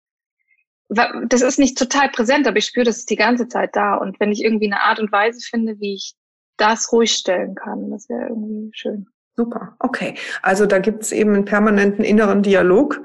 das 0.88 1.42
ist 1.42 1.58
nicht 1.58 1.76
total 1.76 2.08
präsent, 2.10 2.46
aber 2.46 2.56
ich 2.56 2.66
spüre, 2.66 2.84
das 2.84 2.98
ist 2.98 3.10
die 3.10 3.16
ganze 3.16 3.48
Zeit 3.48 3.74
da. 3.74 3.96
Und 3.96 4.20
wenn 4.20 4.30
ich 4.30 4.44
irgendwie 4.44 4.66
eine 4.66 4.80
Art 4.82 5.00
und 5.00 5.10
Weise 5.10 5.40
finde, 5.40 5.80
wie 5.80 5.94
ich 5.94 6.14
das 6.56 6.92
ruhig 6.92 7.12
stellen 7.12 7.56
kann, 7.56 7.90
das 7.90 8.08
wäre 8.08 8.28
irgendwie 8.28 8.70
schön. 8.74 9.08
Super, 9.38 9.76
okay. 9.78 10.16
Also 10.42 10.66
da 10.66 10.80
gibt 10.80 11.04
es 11.04 11.12
eben 11.12 11.32
einen 11.32 11.44
permanenten 11.44 12.04
inneren 12.04 12.42
Dialog, 12.42 13.00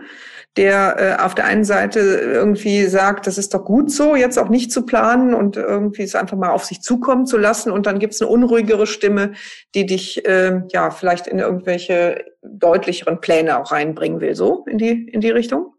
der 0.57 0.95
äh, 0.97 1.21
auf 1.21 1.35
der 1.35 1.45
einen 1.45 1.63
Seite 1.63 1.99
irgendwie 1.99 2.87
sagt, 2.87 3.27
das 3.27 3.37
ist 3.37 3.53
doch 3.53 3.63
gut 3.63 3.91
so, 3.91 4.15
jetzt 4.15 4.39
auch 4.39 4.49
nicht 4.49 4.71
zu 4.71 4.83
planen 4.83 5.35
und 5.35 5.57
irgendwie 5.57 6.01
es 6.01 6.15
einfach 6.15 6.35
mal 6.35 6.49
auf 6.49 6.65
sich 6.65 6.81
zukommen 6.81 7.27
zu 7.27 7.37
lassen. 7.37 7.71
Und 7.71 7.85
dann 7.85 7.99
gibt 7.99 8.15
es 8.15 8.21
eine 8.23 8.31
unruhigere 8.31 8.87
Stimme, 8.87 9.33
die 9.75 9.85
dich 9.85 10.25
äh, 10.25 10.63
ja 10.71 10.89
vielleicht 10.89 11.27
in 11.27 11.37
irgendwelche 11.37 12.25
deutlicheren 12.41 13.21
Pläne 13.21 13.59
auch 13.59 13.71
reinbringen 13.71 14.19
will, 14.19 14.33
so 14.33 14.65
in 14.67 14.79
die, 14.79 15.07
in 15.09 15.21
die 15.21 15.29
Richtung? 15.29 15.75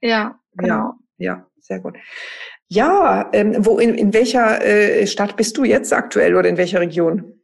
Ja, 0.00 0.40
genau. 0.56 0.94
Ja, 1.16 1.34
ja 1.34 1.46
sehr 1.60 1.78
gut. 1.78 1.96
Ja, 2.66 3.30
ähm, 3.32 3.54
wo 3.64 3.78
in, 3.78 3.94
in 3.94 4.12
welcher 4.12 4.66
äh, 4.66 5.06
Stadt 5.06 5.36
bist 5.36 5.56
du 5.56 5.62
jetzt 5.62 5.92
aktuell 5.92 6.34
oder 6.34 6.48
in 6.48 6.56
welcher 6.56 6.80
Region? 6.80 7.40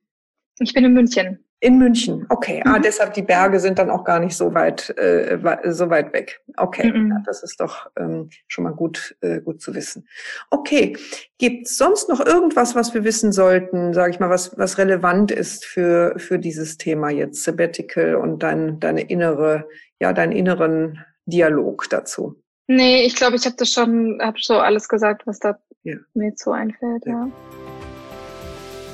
Ich 0.58 0.74
bin 0.74 0.84
in 0.84 0.92
München. 0.92 1.38
In 1.62 1.78
München, 1.78 2.26
okay. 2.28 2.60
Ah, 2.64 2.70
mhm. 2.70 2.74
Ah, 2.74 2.78
deshalb 2.80 3.14
die 3.14 3.22
Berge 3.22 3.60
sind 3.60 3.78
dann 3.78 3.88
auch 3.88 4.02
gar 4.02 4.18
nicht 4.18 4.36
so 4.36 4.52
weit, 4.52 4.90
äh, 4.98 5.38
so 5.70 5.90
weit 5.90 6.12
weg. 6.12 6.42
Okay, 6.56 6.92
mhm. 6.92 7.10
ja, 7.10 7.22
das 7.24 7.44
ist 7.44 7.60
doch 7.60 7.88
ähm, 7.96 8.30
schon 8.48 8.64
mal 8.64 8.72
gut, 8.72 9.14
äh, 9.20 9.40
gut 9.40 9.62
zu 9.62 9.72
wissen. 9.72 10.08
Okay, 10.50 10.96
gibt 11.38 11.68
sonst 11.68 12.08
noch 12.08 12.18
irgendwas, 12.18 12.74
was 12.74 12.94
wir 12.94 13.04
wissen 13.04 13.30
sollten, 13.30 13.94
sage 13.94 14.10
ich 14.10 14.18
mal, 14.18 14.28
was, 14.28 14.58
was 14.58 14.76
relevant 14.76 15.30
ist 15.30 15.64
für, 15.64 16.18
für 16.18 16.40
dieses 16.40 16.78
Thema 16.78 17.10
jetzt, 17.10 17.44
Sabbatical 17.44 18.16
und 18.16 18.42
dein, 18.42 18.80
deine 18.80 19.02
innere, 19.02 19.68
ja, 20.00 20.12
deinen 20.12 20.32
inneren 20.32 20.98
Dialog 21.26 21.88
dazu? 21.90 22.42
Nee, 22.66 23.06
ich 23.06 23.14
glaube, 23.14 23.36
ich 23.36 23.46
habe 23.46 23.54
das 23.56 23.70
schon, 23.70 24.18
habe 24.20 24.38
so 24.40 24.58
alles 24.58 24.88
gesagt, 24.88 25.28
was 25.28 25.38
da 25.38 25.56
ja. 25.84 25.94
mir 26.14 26.34
zu 26.34 26.50
einfällt, 26.50 27.06
ja. 27.06 27.12
ja. 27.12 27.30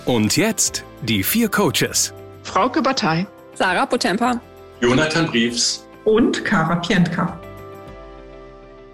Und 0.05 0.37
jetzt 0.37 0.85
die 1.01 1.23
vier 1.23 1.49
Coaches. 1.49 2.13
Frauke 2.49 2.81
Batei. 2.81 3.26
Sarah 3.55 3.85
Potempa. 3.85 4.40
Jonathan 4.81 5.26
Briefs. 5.26 5.87
Und 6.05 6.47
Kara 6.47 6.76
Pientka. 6.76 7.38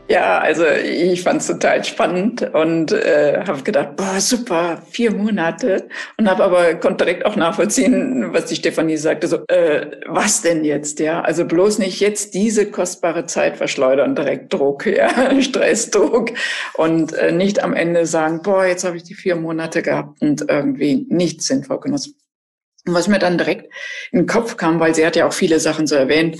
Ja, 0.09 0.39
also 0.39 0.67
ich 0.67 1.23
fand 1.23 1.41
es 1.41 1.47
total 1.47 1.83
spannend 1.85 2.43
und 2.53 2.91
äh, 2.91 3.43
habe 3.47 3.63
gedacht, 3.63 3.95
boah, 3.97 4.21
super, 4.21 4.83
vier 4.91 5.13
Monate. 5.13 5.89
Und 6.19 6.29
habe 6.29 6.43
aber 6.43 6.75
konnte 6.75 7.05
direkt 7.05 7.25
auch 7.25 7.37
nachvollziehen, 7.37 8.33
was 8.33 8.47
die 8.47 8.57
Stefanie 8.57 8.97
sagte, 8.97 9.29
so, 9.29 9.47
äh, 9.47 9.93
was 10.07 10.43
denn 10.43 10.65
jetzt, 10.65 10.99
ja? 10.99 11.23
Also 11.23 11.45
bloß 11.47 11.79
nicht 11.79 12.01
jetzt 12.01 12.35
diese 12.35 12.71
kostbare 12.71 13.27
Zeit 13.27 13.57
verschleudern, 13.57 14.17
direkt 14.17 14.53
Druck, 14.53 14.85
ja, 14.87 15.41
Stressdruck 15.41 16.33
und 16.75 17.13
äh, 17.13 17.31
nicht 17.31 17.63
am 17.63 17.73
Ende 17.73 18.05
sagen, 18.05 18.43
boah, 18.43 18.67
jetzt 18.67 18.85
habe 18.85 18.97
ich 18.97 19.05
die 19.05 19.15
vier 19.15 19.37
Monate 19.37 19.81
gehabt 19.81 20.21
und 20.21 20.45
irgendwie 20.51 21.07
nichts 21.09 21.47
sinnvoll 21.47 21.79
genossen. 21.79 22.15
Und 22.87 22.93
was 22.95 23.09
mir 23.09 23.19
dann 23.19 23.39
direkt 23.39 23.73
in 24.13 24.21
den 24.21 24.27
Kopf 24.27 24.57
kam, 24.57 24.79
weil 24.79 24.95
sie 24.95 25.07
hat 25.07 25.17
ja 25.17 25.27
auch 25.27 25.33
viele 25.33 25.59
Sachen 25.59 25.87
so 25.87 25.95
erwähnt, 25.95 26.39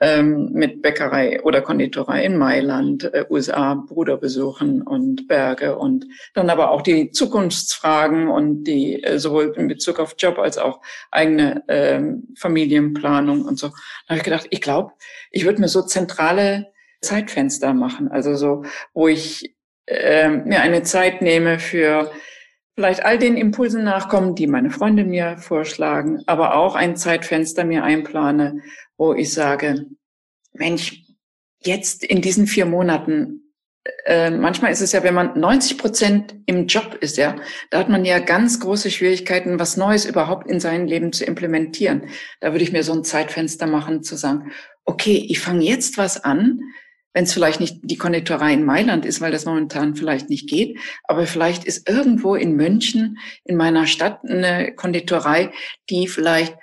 ähm, 0.00 0.50
mit 0.52 0.82
Bäckerei 0.82 1.40
oder 1.42 1.62
Konditorei 1.62 2.24
in 2.24 2.36
Mailand, 2.36 3.04
äh, 3.14 3.24
USA, 3.30 3.74
Bruder 3.74 4.16
besuchen 4.16 4.82
und 4.82 5.28
Berge 5.28 5.76
und 5.76 6.06
dann 6.34 6.50
aber 6.50 6.72
auch 6.72 6.82
die 6.82 7.10
Zukunftsfragen 7.10 8.28
und 8.28 8.64
die 8.64 9.04
äh, 9.04 9.18
sowohl 9.18 9.54
in 9.56 9.68
Bezug 9.68 10.00
auf 10.00 10.16
Job 10.18 10.38
als 10.38 10.58
auch 10.58 10.80
eigene 11.12 11.62
ähm, 11.68 12.34
Familienplanung 12.36 13.44
und 13.44 13.58
so. 13.58 13.68
Da 13.68 13.74
habe 14.08 14.18
ich 14.18 14.24
gedacht, 14.24 14.46
ich 14.50 14.60
glaube, 14.60 14.92
ich 15.30 15.44
würde 15.44 15.60
mir 15.60 15.68
so 15.68 15.82
zentrale 15.82 16.72
Zeitfenster 17.00 17.72
machen, 17.72 18.08
also 18.08 18.34
so, 18.34 18.64
wo 18.94 19.06
ich 19.06 19.54
äh, 19.86 20.28
mir 20.28 20.60
eine 20.62 20.82
Zeit 20.82 21.22
nehme 21.22 21.58
für 21.60 22.10
vielleicht 22.74 23.04
all 23.04 23.18
den 23.18 23.36
Impulsen 23.36 23.84
nachkommen, 23.84 24.34
die 24.34 24.46
meine 24.46 24.70
Freunde 24.70 25.04
mir 25.04 25.38
vorschlagen, 25.38 26.22
aber 26.26 26.56
auch 26.56 26.74
ein 26.74 26.96
Zeitfenster 26.96 27.64
mir 27.64 27.84
einplane, 27.84 28.62
wo 28.96 29.14
ich 29.14 29.32
sage, 29.32 29.86
Mensch, 30.52 31.02
jetzt 31.60 32.04
in 32.04 32.20
diesen 32.20 32.46
vier 32.46 32.66
Monaten, 32.66 33.52
äh, 34.06 34.30
manchmal 34.30 34.72
ist 34.72 34.80
es 34.80 34.92
ja, 34.92 35.02
wenn 35.02 35.14
man 35.14 35.38
90 35.38 35.78
Prozent 35.78 36.34
im 36.46 36.66
Job 36.66 36.96
ist, 37.00 37.16
ja, 37.16 37.36
da 37.70 37.78
hat 37.78 37.88
man 37.88 38.04
ja 38.04 38.18
ganz 38.18 38.60
große 38.60 38.90
Schwierigkeiten, 38.90 39.58
was 39.58 39.76
Neues 39.76 40.04
überhaupt 40.04 40.48
in 40.48 40.58
sein 40.58 40.86
Leben 40.86 41.12
zu 41.12 41.24
implementieren. 41.24 42.08
Da 42.40 42.52
würde 42.52 42.64
ich 42.64 42.72
mir 42.72 42.82
so 42.82 42.92
ein 42.92 43.04
Zeitfenster 43.04 43.66
machen, 43.66 44.02
zu 44.02 44.16
sagen, 44.16 44.52
okay, 44.84 45.26
ich 45.28 45.40
fange 45.40 45.64
jetzt 45.64 45.98
was 45.98 46.22
an, 46.24 46.60
wenn 47.14 47.24
es 47.24 47.32
vielleicht 47.32 47.60
nicht 47.60 47.78
die 47.82 47.96
Konditorei 47.96 48.52
in 48.52 48.64
Mailand 48.64 49.06
ist, 49.06 49.20
weil 49.20 49.32
das 49.32 49.46
momentan 49.46 49.94
vielleicht 49.94 50.28
nicht 50.28 50.48
geht, 50.48 50.78
aber 51.04 51.26
vielleicht 51.26 51.64
ist 51.64 51.88
irgendwo 51.88 52.34
in 52.34 52.56
München, 52.56 53.18
in 53.44 53.56
meiner 53.56 53.86
Stadt, 53.86 54.20
eine 54.28 54.74
Konditorei, 54.74 55.50
die 55.88 56.08
vielleicht 56.08 56.54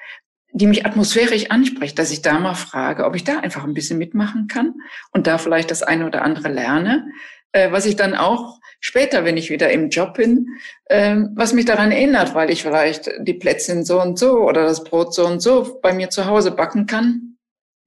die 0.54 0.68
mich 0.68 0.86
atmosphärisch 0.86 1.50
anspricht, 1.50 1.98
dass 1.98 2.12
ich 2.12 2.22
da 2.22 2.38
mal 2.38 2.56
frage, 2.56 3.06
ob 3.06 3.16
ich 3.16 3.24
da 3.24 3.40
einfach 3.40 3.64
ein 3.64 3.74
bisschen 3.74 3.98
mitmachen 3.98 4.50
kann 4.50 4.74
und 5.14 5.26
da 5.26 5.38
vielleicht 5.38 5.72
das 5.72 5.82
eine 5.82 6.06
oder 6.06 6.24
andere 6.24 6.50
lerne, 6.50 7.08
äh, 7.54 7.72
was 7.72 7.86
ich 7.86 7.96
dann 7.96 8.16
auch 8.16 8.60
später, 8.82 9.24
wenn 9.24 9.38
ich 9.38 9.50
wieder 9.50 9.72
im 9.72 9.90
Job 9.90 10.16
bin, 10.16 10.48
äh, 10.86 11.16
was 11.36 11.54
mich 11.54 11.64
daran 11.64 11.94
erinnert, 11.94 12.36
weil 12.36 12.50
ich 12.50 12.64
vielleicht 12.64 13.10
die 13.22 13.34
Plätzchen 13.34 13.86
so 13.86 14.02
und 14.02 14.20
so 14.20 14.40
oder 14.40 14.64
das 14.64 14.84
Brot 14.84 15.14
so 15.14 15.26
und 15.26 15.40
so 15.40 15.80
bei 15.82 15.94
mir 15.94 16.10
zu 16.10 16.26
Hause 16.26 16.52
backen 16.52 16.86
kann 16.86 17.31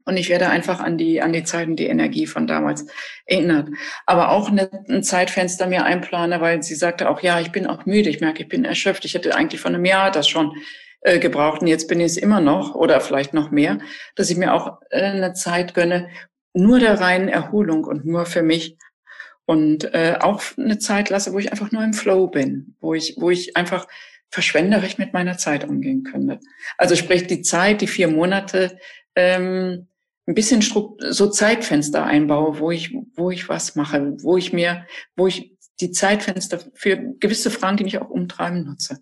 und 0.05 0.17
ich 0.17 0.29
werde 0.29 0.51
einfach 0.51 0.81
an 0.81 0.99
die, 0.99 1.23
an 1.23 1.33
die 1.33 1.45
Zeiten, 1.45 1.77
die 1.77 1.87
Energie 1.87 2.27
von 2.27 2.47
damals 2.47 2.87
erinnert. 3.27 3.69
Aber 4.07 4.31
auch 4.31 4.51
ein 4.51 5.03
Zeitfenster 5.03 5.67
mir 5.67 5.85
einplane, 5.85 6.41
weil 6.41 6.63
sie 6.63 6.75
sagte 6.75 7.09
auch, 7.09 7.21
ja, 7.21 7.41
ich 7.41 7.53
bin 7.53 7.67
auch 7.67 7.87
müde. 7.87 8.11
Ich 8.11 8.21
merke, 8.21 8.43
ich 8.43 8.49
bin 8.49 8.65
erschöpft. 8.65 9.05
Ich 9.05 9.15
hätte 9.15 9.35
eigentlich 9.35 9.61
von 9.61 9.75
einem 9.75 9.85
Jahr 9.85 10.11
das 10.11 10.29
schon 10.29 10.53
äh, 11.01 11.19
gebraucht 11.19 11.61
und 11.61 11.69
jetzt 11.69 11.87
bin 11.87 12.01
ich 12.01 12.07
es 12.07 12.17
immer 12.17 12.41
noch 12.41 12.75
oder 12.75 13.01
vielleicht 13.01 13.35
noch 13.35 13.51
mehr, 13.51 13.79
dass 14.17 14.31
ich 14.31 14.37
mir 14.37 14.55
auch 14.55 14.81
äh, 14.91 15.03
eine 15.03 15.35
Zeit 15.35 15.75
gönne, 15.75 16.09
nur 16.55 16.79
der 16.79 17.01
reinen 17.01 17.29
Erholung 17.29 17.85
und 17.85 18.07
nur 18.07 18.27
für 18.27 18.43
mich 18.43 18.79
und 19.45 19.93
äh, 19.93 20.17
auch 20.21 20.43
eine 20.57 20.79
Zeit 20.79 21.11
lasse, 21.11 21.33
wo 21.35 21.39
ich 21.39 21.53
einfach 21.53 21.73
nur 21.73 21.85
im 21.85 21.93
Flow 21.93 22.29
bin, 22.29 22.77
wo 22.81 22.95
ich, 22.95 23.17
wo 23.19 23.31
ich 23.31 23.57
einfach 23.57 23.87
verschwenderisch 24.31 24.97
mit 24.97 25.13
meiner 25.13 25.37
Zeit 25.37 25.69
umgehen 25.69 26.05
könnte. 26.05 26.41
Also 26.79 26.97
sprich 26.97 27.27
die 27.27 27.43
Zeit, 27.43 27.83
die 27.83 27.87
vier 27.87 28.09
Monate, 28.09 28.79
ähm, 29.15 29.89
ein 30.27 30.35
bisschen 30.35 30.63
so 30.63 31.29
Zeitfenster 31.29 32.05
einbaue, 32.05 32.59
wo 32.59 32.71
ich, 32.71 32.97
wo 33.15 33.31
ich 33.31 33.49
was 33.49 33.77
mache, 33.77 34.17
wo 34.23 34.37
ich 34.37 34.53
mir, 34.53 34.87
wo 35.17 35.27
ich 35.27 35.55
die 35.81 35.91
Zeitfenster 35.91 36.61
für 36.75 36.97
gewisse 36.97 37.51
Fragen, 37.51 37.77
die 37.77 37.85
mich 37.85 37.99
auch 37.99 38.09
umtreiben, 38.09 38.65
nutze. 38.65 38.99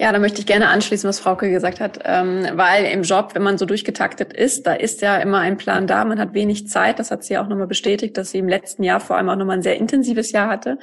Ja, 0.00 0.10
da 0.10 0.18
möchte 0.18 0.40
ich 0.40 0.46
gerne 0.46 0.68
anschließen, 0.68 1.06
was 1.06 1.20
Frauke 1.20 1.50
gesagt 1.50 1.78
hat, 1.78 2.00
ähm, 2.04 2.44
weil 2.54 2.86
im 2.86 3.02
Job, 3.02 3.34
wenn 3.34 3.42
man 3.42 3.58
so 3.58 3.66
durchgetaktet 3.66 4.32
ist, 4.32 4.66
da 4.66 4.72
ist 4.72 5.00
ja 5.00 5.18
immer 5.18 5.38
ein 5.38 5.58
Plan 5.58 5.86
da, 5.86 6.04
man 6.04 6.18
hat 6.18 6.34
wenig 6.34 6.66
Zeit. 6.66 6.98
Das 6.98 7.10
hat 7.12 7.22
sie 7.22 7.38
auch 7.38 7.46
nochmal 7.46 7.68
bestätigt, 7.68 8.16
dass 8.16 8.30
sie 8.32 8.38
im 8.38 8.48
letzten 8.48 8.82
Jahr 8.82 8.98
vor 8.98 9.16
allem 9.16 9.28
auch 9.28 9.36
nochmal 9.36 9.58
ein 9.58 9.62
sehr 9.62 9.76
intensives 9.76 10.32
Jahr 10.32 10.48
hatte. 10.48 10.78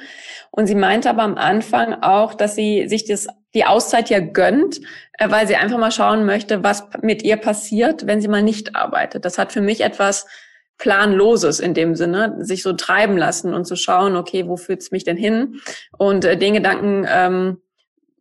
Und 0.50 0.68
sie 0.68 0.74
meinte 0.74 1.10
aber 1.10 1.22
am 1.22 1.36
Anfang 1.36 1.94
auch, 2.00 2.32
dass 2.32 2.54
sie 2.54 2.88
sich 2.88 3.04
das, 3.04 3.26
die 3.54 3.64
Auszeit 3.64 4.10
ja 4.10 4.20
gönnt, 4.20 4.80
äh, 5.18 5.30
weil 5.30 5.46
sie 5.46 5.56
einfach 5.56 5.78
mal 5.78 5.90
schauen 5.90 6.24
möchte, 6.24 6.62
was 6.62 6.84
mit 7.02 7.22
ihr 7.22 7.36
passiert, 7.36 8.06
wenn 8.06 8.20
sie 8.20 8.28
mal 8.28 8.42
nicht 8.42 8.76
arbeitet. 8.76 9.24
Das 9.24 9.38
hat 9.38 9.52
für 9.52 9.60
mich 9.60 9.80
etwas 9.80 10.26
Planloses 10.78 11.60
in 11.60 11.74
dem 11.74 11.94
Sinne, 11.94 12.36
sich 12.40 12.62
so 12.62 12.72
treiben 12.72 13.18
lassen 13.18 13.52
und 13.52 13.66
zu 13.66 13.76
schauen, 13.76 14.16
okay, 14.16 14.48
wo 14.48 14.56
führt's 14.56 14.90
mich 14.90 15.04
denn 15.04 15.18
hin? 15.18 15.60
Und 15.98 16.24
äh, 16.24 16.36
den 16.36 16.54
Gedanken, 16.54 17.06
ähm, 17.08 17.58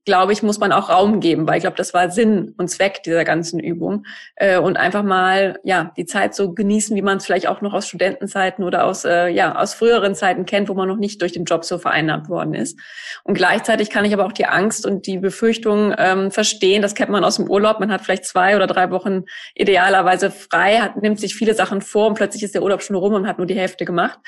glaube 0.06 0.34
ich, 0.34 0.44
muss 0.44 0.60
man 0.60 0.72
auch 0.72 0.90
Raum 0.90 1.20
geben, 1.20 1.48
weil 1.48 1.58
ich 1.58 1.62
glaube, 1.62 1.78
das 1.78 1.94
war 1.94 2.10
Sinn 2.10 2.54
und 2.58 2.70
Zweck 2.70 3.04
dieser 3.04 3.24
ganzen 3.26 3.60
Übung. 3.60 4.06
Äh, 4.36 4.58
und 4.58 4.78
einfach 4.78 5.04
mal 5.04 5.60
ja 5.64 5.92
die 5.98 6.06
Zeit 6.06 6.34
so 6.34 6.54
genießen, 6.54 6.96
wie 6.96 7.02
man 7.02 7.18
es 7.18 7.26
vielleicht 7.26 7.48
auch 7.48 7.62
noch 7.62 7.74
aus 7.74 7.88
Studentenzeiten 7.88 8.64
oder 8.64 8.86
aus 8.86 9.06
äh, 9.06 9.28
ja 9.28 9.56
aus 9.56 9.74
früheren 9.74 10.16
Zeiten 10.16 10.46
kennt, 10.46 10.70
wo 10.70 10.74
man 10.74 10.88
noch 10.88 10.98
nicht 10.98 11.22
durch 11.22 11.34
den 11.34 11.46
Job 11.46 11.66
so 11.66 11.78
vereinnahmt 11.78 12.30
worden 12.30 12.54
ist. 12.54 12.80
Und 13.24 13.36
gleichzeitig 13.36 13.90
kann 13.90 14.06
ich 14.06 14.14
aber 14.14 14.26
auch 14.26 14.32
die 14.32 14.46
Angst 14.46 14.86
und 14.86 15.06
die 15.06 15.18
Befürchtung 15.18 15.94
ähm, 15.98 16.32
verstehen. 16.32 16.82
Das 16.82 16.96
kennt 16.96 17.10
man 17.10 17.24
aus 17.24 17.36
dem 17.36 17.50
Urlaub. 17.50 17.80
Man 17.80 17.92
hat 17.92 18.02
vielleicht 18.02 18.26
zwei 18.26 18.56
oder 18.56 18.68
drei 18.68 18.92
Wochen 18.92 19.24
idealerweise 19.56 20.32
frei, 20.32 20.80
hat, 20.80 21.02
nimmt 21.02 21.20
sich 21.20 21.36
viele 21.36 21.54
Sachen 21.54 21.82
vor 21.82 22.08
und 22.08 22.16
plötzlich 22.16 22.44
ist 22.44 22.56
der 22.56 22.64
Urlaub 22.64 22.82
schon 22.82 22.96
rum 22.96 23.14
und 23.14 23.28
hat 23.28 23.38
nur 23.38 23.48
die 23.48 23.56
Hälfte 23.56 23.86
gemacht. 23.86 24.20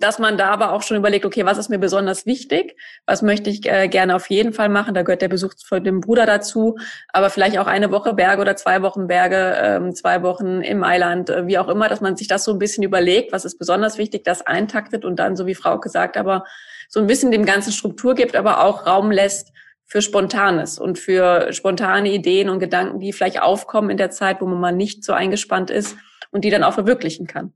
Dass 0.00 0.18
man 0.18 0.36
da 0.36 0.50
aber 0.50 0.72
auch 0.72 0.82
schon 0.82 0.96
überlegt, 0.96 1.24
okay, 1.24 1.44
was 1.44 1.58
ist 1.58 1.68
mir 1.68 1.78
besonders 1.78 2.26
wichtig? 2.26 2.76
Was 3.06 3.22
möchte 3.22 3.50
ich 3.50 3.66
äh, 3.66 3.88
gerne 3.88 4.16
auf 4.16 4.28
jeden 4.30 4.52
Fall 4.52 4.68
machen? 4.68 4.94
Da 4.94 5.02
gehört 5.02 5.17
der 5.22 5.28
Besuch 5.28 5.54
von 5.64 5.82
dem 5.82 6.00
Bruder 6.00 6.26
dazu, 6.26 6.76
aber 7.08 7.30
vielleicht 7.30 7.58
auch 7.58 7.66
eine 7.66 7.90
Woche 7.90 8.14
Berge 8.14 8.40
oder 8.40 8.56
zwei 8.56 8.82
Wochen 8.82 9.06
Berge, 9.06 9.54
ähm, 9.60 9.94
zwei 9.94 10.22
Wochen 10.22 10.60
in 10.60 10.78
Mailand, 10.78 11.30
äh, 11.30 11.46
wie 11.46 11.58
auch 11.58 11.68
immer, 11.68 11.88
dass 11.88 12.00
man 12.00 12.16
sich 12.16 12.28
das 12.28 12.44
so 12.44 12.52
ein 12.52 12.58
bisschen 12.58 12.84
überlegt, 12.84 13.32
was 13.32 13.44
ist 13.44 13.58
besonders 13.58 13.98
wichtig, 13.98 14.24
das 14.24 14.46
eintaktet 14.46 15.04
und 15.04 15.16
dann, 15.18 15.36
so 15.36 15.46
wie 15.46 15.54
Frau 15.54 15.78
gesagt, 15.78 16.16
aber 16.16 16.44
so 16.88 17.00
ein 17.00 17.06
bisschen 17.06 17.30
dem 17.30 17.44
Ganzen 17.44 17.72
Struktur 17.72 18.14
gibt, 18.14 18.36
aber 18.36 18.64
auch 18.64 18.86
Raum 18.86 19.10
lässt 19.10 19.52
für 19.84 20.02
Spontanes 20.02 20.78
und 20.78 20.98
für 20.98 21.52
spontane 21.52 22.12
Ideen 22.12 22.50
und 22.50 22.58
Gedanken, 22.58 23.00
die 23.00 23.12
vielleicht 23.12 23.40
aufkommen 23.40 23.90
in 23.90 23.96
der 23.96 24.10
Zeit, 24.10 24.40
wo 24.40 24.46
man 24.46 24.60
mal 24.60 24.72
nicht 24.72 25.04
so 25.04 25.14
eingespannt 25.14 25.70
ist 25.70 25.96
und 26.30 26.44
die 26.44 26.50
dann 26.50 26.62
auch 26.62 26.74
verwirklichen 26.74 27.26
kann. 27.26 27.52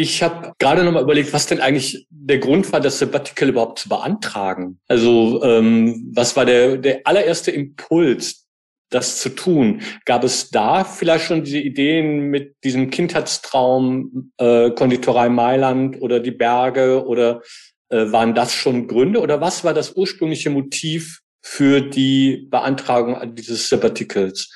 Ich 0.00 0.22
habe 0.22 0.52
gerade 0.60 0.84
noch 0.84 0.92
mal 0.92 1.02
überlegt, 1.02 1.32
was 1.32 1.46
denn 1.46 1.60
eigentlich 1.60 2.06
der 2.08 2.38
Grund 2.38 2.72
war, 2.72 2.78
das 2.78 3.00
Sabbatical 3.00 3.48
überhaupt 3.48 3.80
zu 3.80 3.88
beantragen. 3.88 4.78
Also 4.86 5.42
ähm, 5.42 6.12
was 6.14 6.36
war 6.36 6.44
der, 6.44 6.76
der 6.76 7.00
allererste 7.02 7.50
Impuls, 7.50 8.46
das 8.90 9.18
zu 9.18 9.30
tun? 9.30 9.82
Gab 10.04 10.22
es 10.22 10.50
da 10.50 10.84
vielleicht 10.84 11.24
schon 11.24 11.42
diese 11.42 11.58
Ideen 11.58 12.30
mit 12.30 12.54
diesem 12.62 12.90
Kindheitstraum, 12.90 14.30
äh, 14.38 14.70
Konditorei 14.70 15.28
Mailand 15.30 16.00
oder 16.00 16.20
die 16.20 16.30
Berge 16.30 17.04
oder 17.04 17.42
äh, 17.88 18.12
waren 18.12 18.36
das 18.36 18.54
schon 18.54 18.86
Gründe 18.86 19.20
oder 19.20 19.40
was 19.40 19.64
war 19.64 19.74
das 19.74 19.96
ursprüngliche 19.96 20.50
Motiv 20.50 21.22
für 21.40 21.80
die 21.80 22.48
Beantragung 22.50 23.34
dieses 23.34 23.68
Sabbaticals? 23.68 24.50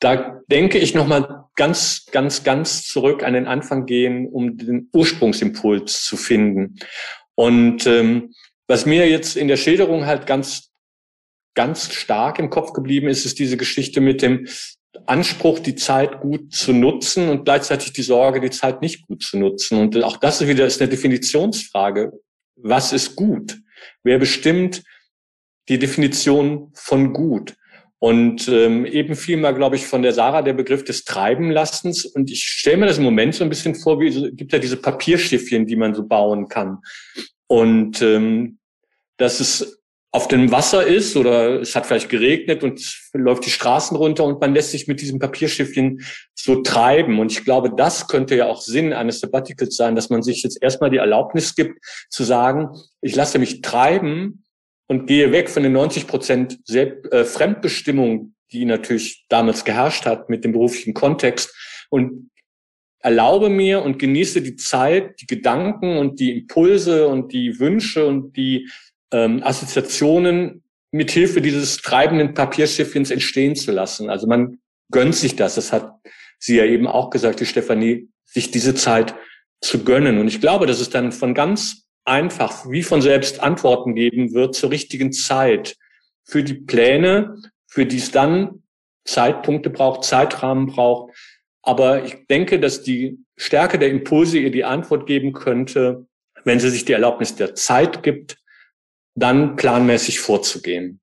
Da 0.00 0.40
denke 0.50 0.78
ich 0.78 0.94
nochmal 0.94 1.44
ganz, 1.56 2.06
ganz, 2.10 2.44
ganz 2.44 2.86
zurück 2.86 3.22
an 3.22 3.34
den 3.34 3.46
Anfang 3.46 3.86
gehen, 3.86 4.28
um 4.28 4.56
den 4.56 4.88
Ursprungsimpuls 4.92 6.04
zu 6.04 6.16
finden. 6.16 6.76
Und 7.34 7.86
ähm, 7.86 8.34
was 8.66 8.86
mir 8.86 9.08
jetzt 9.08 9.36
in 9.36 9.48
der 9.48 9.56
Schilderung 9.56 10.06
halt 10.06 10.26
ganz, 10.26 10.70
ganz 11.54 11.92
stark 11.92 12.38
im 12.38 12.50
Kopf 12.50 12.72
geblieben 12.72 13.08
ist, 13.08 13.24
ist 13.24 13.38
diese 13.38 13.56
Geschichte 13.56 14.00
mit 14.00 14.22
dem 14.22 14.46
Anspruch, 15.06 15.58
die 15.58 15.74
Zeit 15.74 16.20
gut 16.20 16.52
zu 16.52 16.72
nutzen 16.72 17.28
und 17.28 17.44
gleichzeitig 17.44 17.92
die 17.92 18.02
Sorge, 18.02 18.40
die 18.40 18.50
Zeit 18.50 18.80
nicht 18.80 19.06
gut 19.06 19.22
zu 19.22 19.38
nutzen. 19.38 19.78
Und 19.78 20.02
auch 20.02 20.16
das 20.16 20.46
wieder 20.46 20.66
ist 20.66 20.80
eine 20.80 20.90
Definitionsfrage. 20.90 22.12
Was 22.56 22.92
ist 22.92 23.16
gut? 23.16 23.58
Wer 24.02 24.18
bestimmt 24.18 24.82
die 25.68 25.78
Definition 25.78 26.70
von 26.74 27.12
gut? 27.12 27.54
Und 27.98 28.48
ähm, 28.48 28.84
eben 28.84 29.16
fiel 29.16 29.38
mal, 29.38 29.54
glaube 29.54 29.76
ich, 29.76 29.86
von 29.86 30.02
der 30.02 30.12
Sarah 30.12 30.42
der 30.42 30.52
Begriff 30.52 30.84
des 30.84 31.04
Treibenlassens. 31.04 32.04
Und 32.04 32.30
ich 32.30 32.44
stelle 32.44 32.76
mir 32.76 32.86
das 32.86 32.98
im 32.98 33.04
Moment 33.04 33.34
so 33.34 33.44
ein 33.44 33.48
bisschen 33.48 33.74
vor, 33.74 33.98
wie 33.98 34.08
es 34.08 34.36
gibt 34.36 34.52
ja 34.52 34.58
diese 34.58 34.76
Papierschiffchen, 34.76 35.66
die 35.66 35.76
man 35.76 35.94
so 35.94 36.06
bauen 36.06 36.48
kann. 36.48 36.80
Und 37.46 38.02
ähm, 38.02 38.58
dass 39.16 39.40
es 39.40 39.80
auf 40.14 40.28
dem 40.28 40.52
Wasser 40.52 40.86
ist 40.86 41.16
oder 41.16 41.60
es 41.60 41.74
hat 41.74 41.86
vielleicht 41.86 42.08
geregnet 42.08 42.62
und 42.62 42.80
läuft 43.14 43.46
die 43.46 43.50
Straßen 43.50 43.96
runter 43.96 44.24
und 44.24 44.40
man 44.40 44.54
lässt 44.54 44.70
sich 44.70 44.86
mit 44.86 45.00
diesem 45.00 45.18
Papierschiffchen 45.18 46.02
so 46.34 46.62
treiben. 46.62 47.18
Und 47.18 47.32
ich 47.32 47.42
glaube, 47.42 47.72
das 47.76 48.06
könnte 48.06 48.36
ja 48.36 48.46
auch 48.46 48.60
Sinn 48.60 48.92
eines 48.92 49.20
Sabbaticals 49.20 49.76
sein, 49.76 49.96
dass 49.96 50.10
man 50.10 50.22
sich 50.22 50.42
jetzt 50.44 50.62
erstmal 50.62 50.90
die 50.90 50.98
Erlaubnis 50.98 51.56
gibt, 51.56 51.78
zu 52.10 52.22
sagen, 52.22 52.68
ich 53.00 53.16
lasse 53.16 53.40
mich 53.40 53.60
treiben 53.60 54.43
und 54.86 55.06
gehe 55.06 55.32
weg 55.32 55.48
von 55.48 55.62
den 55.62 55.72
90 55.72 56.06
Prozent 56.06 56.58
äh, 56.68 57.24
Fremdbestimmung, 57.24 58.34
die 58.52 58.64
natürlich 58.64 59.26
damals 59.28 59.64
geherrscht 59.64 60.06
hat 60.06 60.28
mit 60.28 60.44
dem 60.44 60.52
beruflichen 60.52 60.94
Kontext 60.94 61.54
und 61.90 62.30
erlaube 63.00 63.50
mir 63.50 63.82
und 63.82 63.98
genieße 63.98 64.40
die 64.40 64.56
Zeit, 64.56 65.20
die 65.20 65.26
Gedanken 65.26 65.98
und 65.98 66.20
die 66.20 66.38
Impulse 66.38 67.06
und 67.08 67.32
die 67.32 67.58
Wünsche 67.60 68.06
und 68.06 68.36
die 68.36 68.70
ähm, 69.12 69.42
Assoziationen 69.42 70.62
mithilfe 70.90 71.42
dieses 71.42 71.78
treibenden 71.78 72.34
Papierschiffchens 72.34 73.10
entstehen 73.10 73.56
zu 73.56 73.72
lassen. 73.72 74.08
Also 74.08 74.26
man 74.26 74.58
gönnt 74.90 75.14
sich 75.14 75.36
das. 75.36 75.56
Das 75.56 75.72
hat 75.72 75.92
sie 76.38 76.56
ja 76.56 76.64
eben 76.64 76.86
auch 76.86 77.10
gesagt, 77.10 77.40
die 77.40 77.46
Stefanie, 77.46 78.08
sich 78.24 78.50
diese 78.50 78.74
Zeit 78.74 79.14
zu 79.60 79.84
gönnen. 79.84 80.18
Und 80.18 80.28
ich 80.28 80.40
glaube, 80.40 80.66
dass 80.66 80.80
es 80.80 80.90
dann 80.90 81.12
von 81.12 81.34
ganz 81.34 81.83
einfach, 82.04 82.68
wie 82.68 82.82
von 82.82 83.02
selbst 83.02 83.40
Antworten 83.40 83.94
geben 83.94 84.34
wird 84.34 84.54
zur 84.54 84.70
richtigen 84.70 85.12
Zeit 85.12 85.76
für 86.24 86.42
die 86.42 86.54
Pläne, 86.54 87.36
für 87.66 87.86
die 87.86 87.98
es 87.98 88.10
dann 88.10 88.62
Zeitpunkte 89.04 89.70
braucht, 89.70 90.04
Zeitrahmen 90.04 90.66
braucht. 90.66 91.14
Aber 91.62 92.04
ich 92.04 92.26
denke, 92.26 92.60
dass 92.60 92.82
die 92.82 93.18
Stärke 93.36 93.78
der 93.78 93.90
Impulse 93.90 94.38
ihr 94.38 94.50
die 94.50 94.64
Antwort 94.64 95.06
geben 95.06 95.32
könnte, 95.32 96.06
wenn 96.44 96.60
sie 96.60 96.70
sich 96.70 96.84
die 96.84 96.92
Erlaubnis 96.92 97.36
der 97.36 97.54
Zeit 97.54 98.02
gibt, 98.02 98.38
dann 99.14 99.56
planmäßig 99.56 100.20
vorzugehen. 100.20 101.00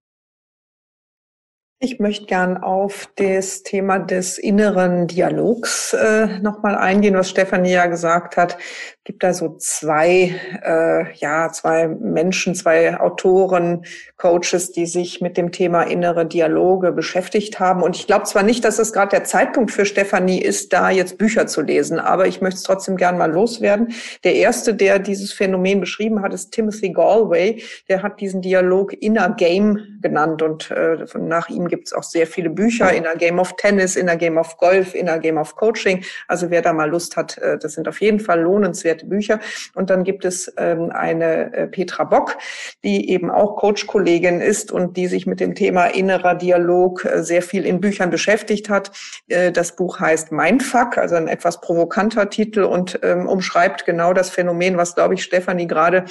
Ich 1.84 1.98
möchte 1.98 2.28
gern 2.28 2.58
auf 2.58 3.10
das 3.16 3.64
Thema 3.64 3.98
des 3.98 4.38
inneren 4.38 5.08
Dialogs 5.08 5.94
äh, 5.94 6.40
nochmal 6.40 6.76
eingehen, 6.76 7.16
was 7.16 7.32
Stefanie 7.32 7.72
ja 7.72 7.88
gesagt 7.88 8.38
hat 8.38 8.60
gibt 9.04 9.24
da 9.24 9.34
so 9.34 9.56
zwei, 9.58 10.36
äh, 10.64 11.12
ja, 11.16 11.52
zwei 11.52 11.88
Menschen, 11.88 12.54
zwei 12.54 13.00
Autoren, 13.00 13.84
Coaches, 14.18 14.72
die 14.72 14.86
sich 14.86 15.22
mit 15.22 15.38
dem 15.38 15.52
Thema 15.52 15.82
innere 15.84 16.28
Dialoge 16.28 16.92
beschäftigt 16.92 17.60
haben. 17.60 17.82
Und 17.82 17.96
ich 17.96 18.06
glaube 18.06 18.26
zwar 18.26 18.44
nicht, 18.44 18.64
dass 18.64 18.78
es 18.78 18.94
gerade 18.94 19.10
der 19.10 19.24
Zeitpunkt 19.24 19.72
für 19.72 19.88
Stefanie 19.88 20.40
ist, 20.40 20.72
da 20.72 20.92
jetzt 20.92 21.18
Bücher 21.18 21.48
zu 21.48 21.62
lesen, 21.62 21.98
aber 21.98 22.28
ich 22.28 22.42
möchte 22.42 22.58
es 22.58 22.64
trotzdem 22.64 22.96
gern 22.96 23.18
mal 23.18 23.32
loswerden. 23.32 23.92
Der 24.24 24.36
erste, 24.36 24.76
der 24.76 25.00
dieses 25.00 25.34
Phänomen 25.34 25.80
beschrieben 25.80 26.22
hat, 26.22 26.32
ist 26.32 26.52
Timothy 26.52 26.92
Galway. 26.92 27.64
Der 27.90 28.04
hat 28.04 28.22
diesen 28.22 28.44
Dialog 28.44 28.94
Inner 28.94 29.34
Game 29.36 30.00
genannt 30.02 30.44
und 30.44 30.70
äh, 30.70 30.98
nach 31.18 31.50
ihm 31.50 31.68
gibt 31.68 31.88
es 31.88 31.94
auch 31.94 32.04
sehr 32.04 32.28
viele 32.28 32.52
Bücher, 32.52 32.94
Inner 32.94 33.16
Game 33.16 33.40
of 33.40 33.56
Tennis, 33.56 33.96
Inner 33.96 34.16
Game 34.16 34.38
of 34.38 34.58
Golf, 34.58 34.94
Inner 34.94 35.18
Game 35.18 35.38
of 35.38 35.56
Coaching. 35.56 36.04
Also 36.28 36.52
wer 36.52 36.62
da 36.62 36.72
mal 36.72 36.90
Lust 36.90 37.18
hat, 37.18 37.40
äh, 37.40 37.58
das 37.58 37.74
sind 37.74 37.88
auf 37.88 38.00
jeden 38.00 38.20
Fall 38.20 38.42
lohnenswert 38.42 38.91
lesenswerte 38.92 39.06
Bücher. 39.06 39.40
Und 39.76 39.90
dann 39.90 40.04
gibt 40.04 40.26
es 40.26 40.52
ähm, 40.58 40.92
eine 40.92 41.54
äh, 41.54 41.68
Petra 41.68 42.04
Bock, 42.04 42.38
die 42.84 43.10
eben 43.10 43.32
auch 43.32 43.56
Coach-Kollegin 43.56 44.42
ist 44.42 44.72
und 44.72 44.98
die 44.98 45.08
sich 45.08 45.26
mit 45.26 45.40
dem 45.40 45.56
Thema 45.56 45.86
innerer 45.86 46.36
Dialog 46.36 47.06
äh, 47.06 47.24
sehr 47.24 47.42
viel 47.42 47.66
in 47.66 47.80
Büchern 47.80 48.10
beschäftigt 48.10 48.70
hat. 48.70 48.92
Äh, 49.28 49.52
das 49.52 49.76
Buch 49.76 50.00
heißt 50.00 50.32
Mindfuck, 50.32 50.98
also 50.98 51.16
ein 51.16 51.28
etwas 51.28 51.62
provokanter 51.62 52.30
Titel 52.30 52.64
und 52.64 53.00
ähm, 53.04 53.28
umschreibt 53.28 53.86
genau 53.86 54.14
das 54.14 54.30
Phänomen, 54.30 54.78
was, 54.78 54.96
glaube 54.96 55.14
ich, 55.14 55.24
Stefanie 55.24 55.68
gerade 55.68 56.06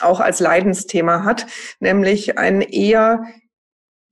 auch 0.00 0.20
als 0.20 0.40
Leidensthema 0.40 1.24
hat, 1.24 1.46
nämlich 1.80 2.38
ein 2.38 2.60
eher 2.60 3.24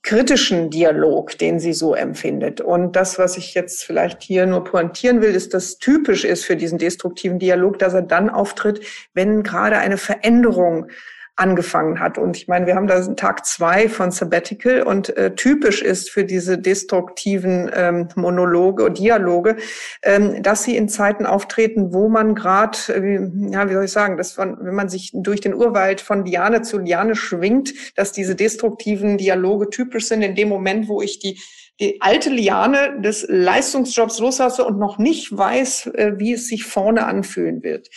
kritischen 0.03 0.71
Dialog, 0.71 1.39
den 1.39 1.61
sie 1.61 1.73
so 1.73 1.95
empfindet. 1.95 2.61
Und 2.61 2.97
das, 2.97 3.19
was 3.19 3.37
ich 3.37 3.55
jetzt 3.55 3.85
vielleicht 3.85 4.23
hier 4.23 4.47
nur 4.47 4.65
pointieren 4.65 5.23
will, 5.23 5.35
ist, 5.35 5.55
dass 5.55 5.79
typisch 5.79 6.25
ist 6.25 6.45
für 6.45 6.57
diesen 6.57 6.79
destruktiven 6.79 7.39
Dialog, 7.39 7.79
dass 7.79 7.95
er 7.95 8.03
dann 8.03 8.29
auftritt, 8.29 8.85
wenn 9.15 9.43
gerade 9.43 9.79
eine 9.79 9.99
Veränderung 9.99 10.89
angefangen 11.37 11.99
hat. 11.99 12.19
Und 12.19 12.37
ich 12.37 12.47
meine, 12.47 12.67
wir 12.67 12.75
haben 12.75 12.87
da 12.87 13.01
Tag 13.15 13.47
zwei 13.47 13.89
von 13.89 14.11
Sabbatical 14.11 14.83
und 14.83 15.17
äh, 15.17 15.35
typisch 15.35 15.81
ist 15.81 16.11
für 16.11 16.25
diese 16.25 16.59
destruktiven 16.59 17.71
ähm, 17.75 18.09
Monologe 18.17 18.85
und 18.85 18.99
Dialoge, 18.99 19.57
ähm, 20.03 20.43
dass 20.43 20.65
sie 20.65 20.77
in 20.77 20.89
Zeiten 20.91 21.25
auftreten, 21.25 21.95
wo 21.95 22.09
man 22.09 22.35
gerade, 22.35 22.77
äh, 22.89 23.51
ja, 23.51 23.69
wie 23.69 23.73
soll 23.73 23.85
ich 23.85 23.93
sagen, 23.93 24.19
dass 24.19 24.33
von, 24.33 24.59
wenn 24.61 24.75
man 24.75 24.91
sich 24.91 25.11
durch 25.15 25.41
den 25.41 25.55
Urwald 25.55 26.03
von 26.03 26.27
Liane 26.27 26.63
zu 26.63 26.79
Liane 26.79 27.17
schwingt, 27.17 27.73
dass 27.97 28.13
diese 28.13 28.35
destruktiven 28.35 29.17
Dialoge 29.17 29.71
typisch 29.71 30.09
sind 30.09 30.23
in 30.23 30.35
dem 30.35 30.49
Moment, 30.49 30.89
wo 30.89 31.01
ich 31.01 31.19
die 31.19 31.41
die 31.81 32.01
alte 32.03 32.29
Liane 32.29 33.01
des 33.01 33.27
Leistungsjobs 33.29 34.19
loslasse 34.21 34.63
und 34.63 34.79
noch 34.79 34.99
nicht 34.99 35.37
weiß, 35.37 35.87
äh, 35.87 36.13
wie 36.17 36.35
es 36.35 36.47
sich 36.47 36.65
vorne 36.65 37.07
anfühlen 37.07 37.63
wird 37.63 37.89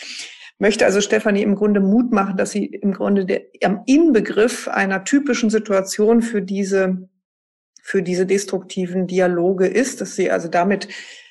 möchte 0.58 0.84
also 0.84 1.00
Stefanie 1.00 1.42
im 1.42 1.54
Grunde 1.54 1.80
Mut 1.80 2.12
machen, 2.12 2.36
dass 2.36 2.50
sie 2.50 2.66
im 2.66 2.92
Grunde 2.92 3.26
der, 3.26 3.42
am 3.62 3.82
Inbegriff 3.86 4.68
einer 4.68 5.04
typischen 5.04 5.50
Situation 5.50 6.22
für 6.22 6.42
diese, 6.42 7.08
für 7.82 8.02
diese 8.02 8.26
destruktiven 8.26 9.06
Dialoge 9.06 9.66
ist, 9.66 10.00
dass 10.00 10.16
sie 10.16 10.30
also 10.30 10.48
damit 10.48 10.88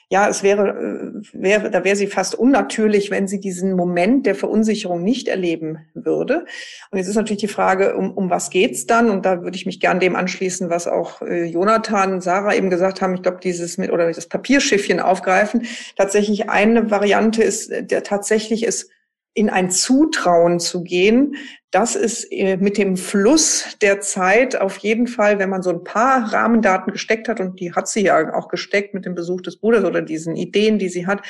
ja, 0.09 0.29
es 0.29 0.43
wäre, 0.43 0.69
äh, 0.69 1.21
wäre, 1.33 1.71
da 1.71 1.83
wäre 1.83 1.95
sie 1.95 2.07
fast 2.07 2.35
unnatürlich, 2.35 3.09
wenn 3.09 3.27
sie 3.27 3.39
diesen 3.39 3.73
Moment 3.73 4.25
der 4.27 4.35
Verunsicherung 4.35 5.03
nicht 5.03 5.27
erleben 5.27 5.79
würde. 5.95 6.45
Und 6.91 6.99
jetzt 6.99 7.07
ist 7.07 7.15
natürlich 7.15 7.41
die 7.41 7.47
Frage, 7.47 7.95
um, 7.95 8.11
um 8.11 8.29
was 8.29 8.51
geht's 8.51 8.85
dann? 8.85 9.09
Und 9.09 9.25
da 9.25 9.41
würde 9.41 9.57
ich 9.57 9.65
mich 9.65 9.79
gern 9.79 9.99
dem 9.99 10.15
anschließen, 10.15 10.69
was 10.69 10.87
auch 10.87 11.21
äh, 11.23 11.45
Jonathan, 11.45 12.21
Sarah 12.21 12.53
eben 12.53 12.69
gesagt 12.69 13.01
haben. 13.01 13.15
Ich 13.15 13.23
glaube, 13.23 13.39
dieses 13.41 13.79
mit 13.79 13.91
oder 13.91 14.11
das 14.11 14.27
Papierschiffchen 14.27 14.99
aufgreifen. 14.99 15.65
Tatsächlich 15.95 16.49
eine 16.49 16.91
Variante 16.91 17.43
ist, 17.43 17.71
äh, 17.71 17.83
der 17.83 18.03
tatsächlich 18.03 18.63
ist 18.63 18.91
in 19.35 19.49
ein 19.49 19.69
Zutrauen 19.69 20.59
zu 20.59 20.81
gehen, 20.81 21.35
das 21.69 21.97
ist 21.97 22.31
äh, 22.31 22.55
mit 22.55 22.77
dem 22.77 22.95
Fluss 22.95 23.77
der 23.81 23.99
Zeit 23.99 24.59
auf 24.59 24.77
jeden 24.77 25.07
Fall, 25.07 25.39
wenn 25.39 25.49
man 25.49 25.61
so 25.61 25.71
ein 25.71 25.83
paar 25.83 26.31
Rahmendaten 26.33 26.93
gesteckt 26.93 27.27
hat, 27.27 27.41
und 27.41 27.59
die 27.59 27.73
hat 27.73 27.89
sie 27.89 28.05
ja 28.05 28.33
auch 28.33 28.47
gesteckt 28.47 28.93
mit 28.93 29.05
dem 29.05 29.13
Besuch 29.13 29.41
des 29.41 29.59
Bruders 29.59 29.83
oder 29.83 30.01
diesen 30.01 30.37
Ideen, 30.37 30.79
die 30.79 30.87
sie 30.87 31.05
hat, 31.05 31.21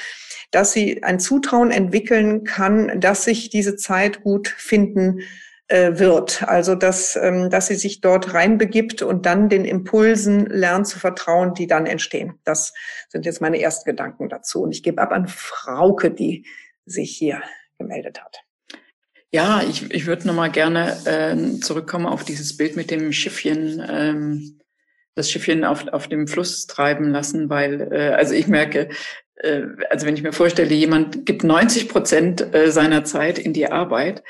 dass 0.51 0.71
sie 0.71 1.03
ein 1.03 1.19
Zutrauen 1.19 1.71
entwickeln 1.71 2.43
kann, 2.43 3.01
dass 3.01 3.23
sich 3.23 3.49
diese 3.49 3.75
Zeit 3.75 4.21
gut 4.21 4.47
finden 4.47 5.21
äh, 5.67 5.97
wird. 5.97 6.43
Also 6.47 6.75
dass, 6.75 7.15
ähm, 7.15 7.49
dass 7.49 7.65
sie 7.65 7.75
sich 7.75 8.01
dort 8.01 8.35
reinbegibt 8.35 9.01
und 9.01 9.25
dann 9.25 9.49
den 9.49 9.65
Impulsen 9.65 10.45
lernt 10.45 10.85
zu 10.85 10.99
vertrauen, 10.99 11.55
die 11.55 11.65
dann 11.65 11.87
entstehen. 11.87 12.35
Das 12.43 12.71
sind 13.09 13.25
jetzt 13.25 13.41
meine 13.41 13.59
ersten 13.59 13.89
Gedanken 13.89 14.29
dazu. 14.29 14.61
Und 14.61 14.73
ich 14.73 14.83
gebe 14.83 15.01
ab 15.01 15.11
an 15.11 15.27
Frauke, 15.27 16.11
die 16.11 16.45
sich 16.85 17.17
hier 17.17 17.41
gemeldet 17.77 18.21
hat. 18.21 18.37
Ja, 19.31 19.61
ich, 19.67 19.91
ich 19.91 20.05
würde 20.05 20.27
nochmal 20.27 20.51
gerne 20.51 20.95
äh, 21.05 21.59
zurückkommen 21.59 22.05
auf 22.05 22.23
dieses 22.23 22.55
Bild 22.55 22.75
mit 22.75 22.89
dem 22.89 23.11
Schiffchen, 23.11 23.83
ähm, 23.85 24.59
das 25.15 25.29
Schiffchen 25.29 25.65
auf, 25.65 25.87
auf 25.89 26.07
dem 26.07 26.27
Fluss 26.27 26.67
treiben 26.67 27.11
lassen, 27.11 27.49
weil, 27.49 27.91
äh, 27.91 28.13
also 28.13 28.33
ich 28.33 28.47
merke, 28.47 28.89
äh, 29.35 29.63
also 29.89 30.05
wenn 30.05 30.15
ich 30.15 30.23
mir 30.23 30.31
vorstelle, 30.31 30.73
jemand 30.73 31.25
gibt 31.25 31.43
90 31.43 31.89
Prozent 31.89 32.55
äh, 32.55 32.71
seiner 32.71 33.03
Zeit 33.03 33.37
in 33.37 33.53
die 33.53 33.69
Arbeit, 33.69 34.23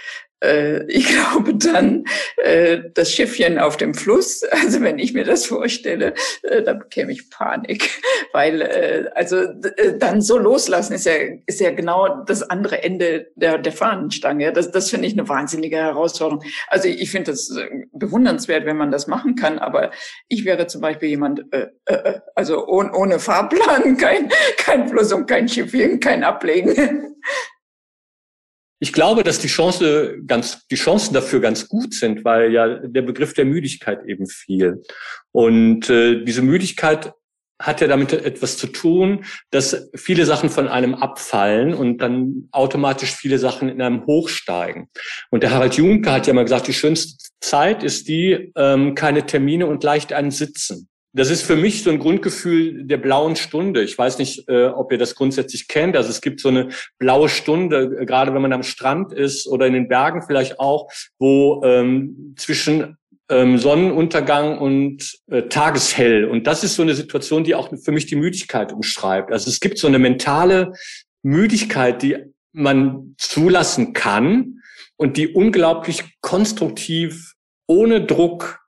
ich 0.87 1.07
glaube 1.09 1.55
dann 1.55 2.05
äh, 2.37 2.79
das 2.93 3.11
Schiffchen 3.11 3.57
auf 3.57 3.77
dem 3.77 3.93
Fluss, 3.93 4.43
also 4.43 4.81
wenn 4.81 4.99
ich 4.99 5.13
mir 5.13 5.23
das 5.23 5.45
vorstelle, 5.45 6.13
äh, 6.43 6.61
dann 6.61 6.79
bekäme 6.79 7.11
ich 7.11 7.29
Panik, 7.29 8.01
weil 8.33 8.61
äh, 8.61 9.09
also 9.15 9.37
äh, 9.37 9.97
dann 9.97 10.21
so 10.21 10.37
loslassen 10.37 10.93
ist 10.93 11.05
ja 11.05 11.13
ist 11.45 11.59
ja 11.59 11.71
genau 11.71 12.23
das 12.25 12.43
andere 12.43 12.83
Ende 12.83 13.27
der 13.35 13.57
der 13.57 13.71
Fahnenstange. 13.71 14.51
Das 14.53 14.71
das 14.71 14.89
finde 14.89 15.07
ich 15.07 15.13
eine 15.13 15.27
wahnsinnige 15.27 15.77
Herausforderung. 15.77 16.43
Also 16.67 16.87
ich 16.87 17.09
finde 17.09 17.31
das 17.31 17.49
äh, 17.55 17.85
bewundernswert, 17.93 18.65
wenn 18.65 18.77
man 18.77 18.91
das 18.91 19.07
machen 19.07 19.35
kann, 19.35 19.59
aber 19.59 19.91
ich 20.27 20.45
wäre 20.45 20.67
zum 20.67 20.81
Beispiel 20.81 21.09
jemand, 21.09 21.43
äh, 21.51 21.67
äh, 21.85 22.19
also 22.35 22.67
ohne, 22.67 22.93
ohne 22.93 23.19
Fahrplan, 23.19 23.97
kein 23.97 24.29
kein 24.57 24.87
Fluss 24.89 25.13
und 25.13 25.27
kein 25.27 25.47
Schiffchen, 25.47 25.99
kein 25.99 26.23
Ablegen. 26.23 27.15
Ich 28.79 28.91
glaube, 28.91 29.23
dass 29.23 29.39
die 29.39 29.47
Chance 29.47 30.19
ganz, 30.27 30.67
die 30.67 30.75
Chancen 30.75 31.13
dafür 31.13 31.39
ganz 31.39 31.67
gut 31.69 31.93
sind, 31.93 32.25
weil 32.25 32.51
ja 32.51 32.67
der 32.67 33.01
Begriff 33.01 33.33
der 33.33 33.45
Müdigkeit 33.45 34.05
eben 34.05 34.27
fiel. 34.27 34.81
Und 35.31 35.89
äh, 35.89 36.23
diese 36.23 36.41
Müdigkeit 36.41 37.13
hat 37.61 37.79
ja 37.79 37.87
damit 37.87 38.11
etwas 38.11 38.57
zu 38.57 38.67
tun, 38.67 39.23
dass 39.49 39.89
viele 39.95 40.25
Sachen 40.25 40.49
von 40.49 40.67
einem 40.67 40.93
abfallen 40.93 41.73
und 41.73 41.99
dann 41.99 42.49
automatisch 42.51 43.15
viele 43.15 43.39
Sachen 43.39 43.69
in 43.69 43.81
einem 43.81 44.05
hochsteigen. 44.05 44.89
Und 45.29 45.43
der 45.43 45.51
Harald 45.51 45.75
Juncker 45.75 46.11
hat 46.11 46.27
ja 46.27 46.33
mal 46.33 46.43
gesagt, 46.43 46.67
die 46.67 46.73
schönste 46.73 47.15
Zeit 47.39 47.81
ist 47.83 48.09
die, 48.09 48.51
ähm, 48.57 48.93
keine 48.95 49.25
Termine 49.25 49.67
und 49.67 49.83
leicht 49.83 50.11
ein 50.11 50.31
Sitzen. 50.31 50.89
Das 51.15 51.29
ist 51.29 51.43
für 51.43 51.55
mich 51.55 51.81
so 51.81 51.89
ein 51.89 51.99
Grundgefühl 51.99 52.83
der 52.83 52.97
blauen 52.97 53.37
Stunde. 53.37 53.81
Ich 53.83 53.97
weiß 53.97 54.17
nicht, 54.17 54.49
äh, 54.49 54.65
ob 54.65 54.91
ihr 54.91 54.97
das 54.97 55.15
grundsätzlich 55.15 55.69
kennt. 55.69 55.95
Also 55.95 56.09
es 56.09 56.19
gibt 56.19 56.41
so 56.41 56.49
eine 56.49 56.69
blaue 56.99 57.29
Stunde, 57.29 57.99
äh, 58.01 58.05
gerade 58.05 58.33
wenn 58.33 58.41
man 58.41 58.51
am 58.51 58.63
Strand 58.63 59.13
ist 59.13 59.47
oder 59.47 59.65
in 59.65 59.73
den 59.73 59.87
Bergen 59.87 60.23
vielleicht 60.23 60.59
auch, 60.59 60.91
wo 61.17 61.63
ähm, 61.63 62.35
zwischen 62.37 62.97
ähm, 63.29 63.57
Sonnenuntergang 63.57 64.57
und 64.57 65.17
äh, 65.27 65.43
Tageshell. 65.43 66.25
Und 66.25 66.47
das 66.47 66.65
ist 66.65 66.75
so 66.75 66.81
eine 66.81 66.95
Situation, 66.95 67.45
die 67.45 67.55
auch 67.55 67.69
für 67.81 67.93
mich 67.93 68.07
die 68.07 68.17
Müdigkeit 68.17 68.73
umschreibt. 68.73 69.31
Also 69.31 69.49
es 69.49 69.61
gibt 69.61 69.77
so 69.77 69.87
eine 69.87 69.99
mentale 69.99 70.73
Müdigkeit, 71.23 72.01
die 72.01 72.17
man 72.51 73.15
zulassen 73.17 73.93
kann 73.93 74.59
und 74.97 75.15
die 75.15 75.29
unglaublich 75.29 76.03
konstruktiv, 76.19 77.35
ohne 77.67 78.05
Druck 78.05 78.64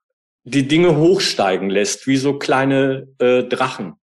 die 0.47 0.67
Dinge 0.67 0.95
hochsteigen 0.95 1.69
lässt, 1.69 2.07
wie 2.07 2.17
so 2.17 2.39
kleine 2.39 3.07
äh, 3.19 3.43
Drachen. 3.43 3.95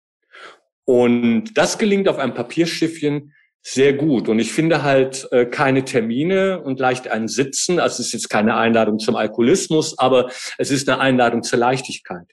Und 0.85 1.57
das 1.57 1.77
gelingt 1.77 2.09
auf 2.09 2.19
einem 2.19 2.33
Papierschiffchen 2.33 3.33
sehr 3.61 3.93
gut. 3.93 4.27
Und 4.27 4.39
ich 4.39 4.51
finde 4.51 4.83
halt 4.83 5.25
äh, 5.31 5.45
keine 5.45 5.85
Termine 5.85 6.61
und 6.61 6.81
leicht 6.81 7.07
ein 7.07 7.29
Sitzen. 7.29 7.79
Also 7.79 8.01
es 8.01 8.07
ist 8.07 8.13
jetzt 8.13 8.29
keine 8.29 8.57
Einladung 8.57 8.99
zum 8.99 9.15
Alkoholismus, 9.15 9.97
aber 9.97 10.29
es 10.57 10.69
ist 10.69 10.89
eine 10.89 10.99
Einladung 10.99 11.43
zur 11.43 11.59
Leichtigkeit. 11.59 12.27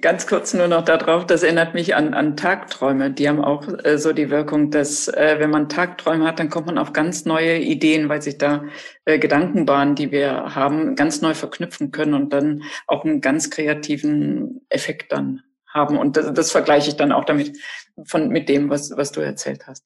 Ganz 0.00 0.26
kurz 0.26 0.52
nur 0.54 0.68
noch 0.68 0.84
darauf, 0.84 1.26
das 1.26 1.42
erinnert 1.42 1.74
mich 1.74 1.94
an, 1.94 2.14
an 2.14 2.36
Tagträume. 2.36 3.10
Die 3.12 3.28
haben 3.28 3.44
auch 3.44 3.68
äh, 3.84 3.98
so 3.98 4.12
die 4.12 4.30
Wirkung, 4.30 4.70
dass 4.70 5.06
äh, 5.06 5.36
wenn 5.38 5.50
man 5.50 5.68
Tagträume 5.68 6.24
hat, 6.24 6.38
dann 6.40 6.48
kommt 6.48 6.66
man 6.66 6.78
auf 6.78 6.92
ganz 6.92 7.24
neue 7.24 7.58
Ideen, 7.58 8.08
weil 8.08 8.22
sich 8.22 8.38
da 8.38 8.64
äh, 9.04 9.18
Gedankenbahnen, 9.18 9.94
die 9.94 10.10
wir 10.10 10.54
haben, 10.54 10.96
ganz 10.96 11.20
neu 11.20 11.34
verknüpfen 11.34 11.92
können 11.92 12.14
und 12.14 12.32
dann 12.32 12.62
auch 12.86 13.04
einen 13.04 13.20
ganz 13.20 13.50
kreativen 13.50 14.64
Effekt 14.70 15.12
dann 15.12 15.42
haben. 15.66 15.98
Und 15.98 16.16
das, 16.16 16.32
das 16.32 16.50
vergleiche 16.50 16.88
ich 16.88 16.96
dann 16.96 17.12
auch 17.12 17.24
damit 17.24 17.56
von 18.04 18.28
mit 18.28 18.48
dem, 18.48 18.70
was, 18.70 18.96
was 18.96 19.12
du 19.12 19.20
erzählt 19.20 19.66
hast 19.66 19.84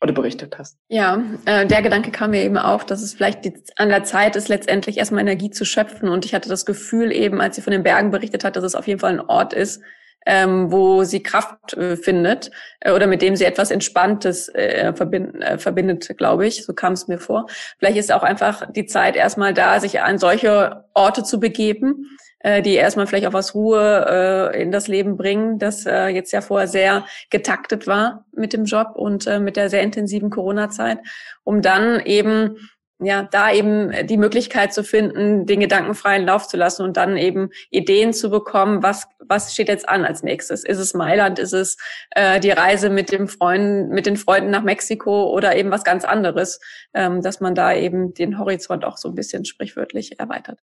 oder 0.00 0.12
berichtet 0.12 0.58
hast. 0.58 0.78
Ja, 0.88 1.22
äh, 1.44 1.66
der 1.66 1.82
Gedanke 1.82 2.10
kam 2.10 2.30
mir 2.30 2.42
eben 2.42 2.56
auch, 2.56 2.84
dass 2.84 3.02
es 3.02 3.14
vielleicht 3.14 3.44
die, 3.44 3.54
an 3.76 3.88
der 3.88 4.04
Zeit 4.04 4.36
ist, 4.36 4.48
letztendlich 4.48 4.98
erstmal 4.98 5.22
Energie 5.22 5.50
zu 5.50 5.64
schöpfen. 5.64 6.08
Und 6.08 6.24
ich 6.24 6.34
hatte 6.34 6.48
das 6.48 6.66
Gefühl 6.66 7.12
eben, 7.12 7.40
als 7.40 7.56
sie 7.56 7.62
von 7.62 7.72
den 7.72 7.82
Bergen 7.82 8.10
berichtet 8.10 8.44
hat, 8.44 8.56
dass 8.56 8.64
es 8.64 8.74
auf 8.74 8.86
jeden 8.86 9.00
Fall 9.00 9.12
ein 9.12 9.20
Ort 9.20 9.52
ist, 9.52 9.82
ähm, 10.26 10.70
wo 10.70 11.04
sie 11.04 11.22
Kraft 11.22 11.74
äh, 11.74 11.96
findet 11.96 12.50
äh, 12.80 12.92
oder 12.92 13.06
mit 13.06 13.22
dem 13.22 13.34
sie 13.34 13.44
etwas 13.44 13.70
Entspanntes 13.70 14.48
äh, 14.50 14.92
verbind, 14.94 15.42
äh, 15.42 15.58
verbindet, 15.58 16.16
glaube 16.16 16.46
ich. 16.46 16.64
So 16.64 16.74
kam 16.74 16.92
es 16.92 17.08
mir 17.08 17.18
vor. 17.18 17.46
Vielleicht 17.78 17.96
ist 17.96 18.12
auch 18.12 18.22
einfach 18.22 18.70
die 18.70 18.86
Zeit 18.86 19.16
erstmal 19.16 19.54
da, 19.54 19.80
sich 19.80 20.00
an 20.00 20.18
solche 20.18 20.84
Orte 20.94 21.24
zu 21.24 21.40
begeben 21.40 22.06
äh, 22.40 22.62
die 22.62 22.74
erstmal 22.74 23.06
vielleicht 23.06 23.26
auch 23.26 23.32
was 23.32 23.54
Ruhe 23.54 24.52
äh, 24.54 24.62
in 24.62 24.72
das 24.72 24.88
Leben 24.88 25.16
bringen, 25.16 25.58
das 25.58 25.86
äh, 25.86 26.08
jetzt 26.08 26.32
ja 26.32 26.40
vorher 26.40 26.68
sehr 26.68 27.04
getaktet 27.30 27.86
war 27.86 28.26
mit 28.32 28.52
dem 28.52 28.64
Job 28.64 28.92
und 28.94 29.26
äh, 29.26 29.40
mit 29.40 29.56
der 29.56 29.70
sehr 29.70 29.82
intensiven 29.82 30.30
Corona-Zeit, 30.30 30.98
um 31.44 31.62
dann 31.62 32.00
eben 32.00 32.56
ja, 33.00 33.22
da 33.22 33.52
eben 33.52 33.92
die 34.08 34.16
Möglichkeit 34.16 34.74
zu 34.74 34.82
finden, 34.82 35.46
den 35.46 35.60
gedankenfreien 35.60 36.26
Lauf 36.26 36.48
zu 36.48 36.56
lassen 36.56 36.82
und 36.82 36.96
dann 36.96 37.16
eben 37.16 37.50
Ideen 37.70 38.12
zu 38.12 38.28
bekommen, 38.28 38.82
was, 38.82 39.06
was 39.20 39.52
steht 39.52 39.68
jetzt 39.68 39.88
an 39.88 40.04
als 40.04 40.24
nächstes? 40.24 40.64
Ist 40.64 40.78
es 40.78 40.94
Mailand? 40.94 41.38
Ist 41.38 41.52
es 41.52 41.76
äh, 42.10 42.40
die 42.40 42.50
Reise 42.50 42.90
mit 42.90 43.12
dem 43.12 43.28
Freund, 43.28 43.90
mit 43.90 44.06
den 44.06 44.16
Freunden 44.16 44.50
nach 44.50 44.64
Mexiko 44.64 45.30
oder 45.32 45.54
eben 45.54 45.70
was 45.70 45.84
ganz 45.84 46.04
anderes, 46.04 46.58
ähm, 46.92 47.22
dass 47.22 47.40
man 47.40 47.54
da 47.54 47.72
eben 47.72 48.14
den 48.14 48.36
Horizont 48.38 48.84
auch 48.84 48.96
so 48.96 49.08
ein 49.08 49.14
bisschen 49.14 49.44
sprichwörtlich 49.44 50.18
erweitert. 50.18 50.58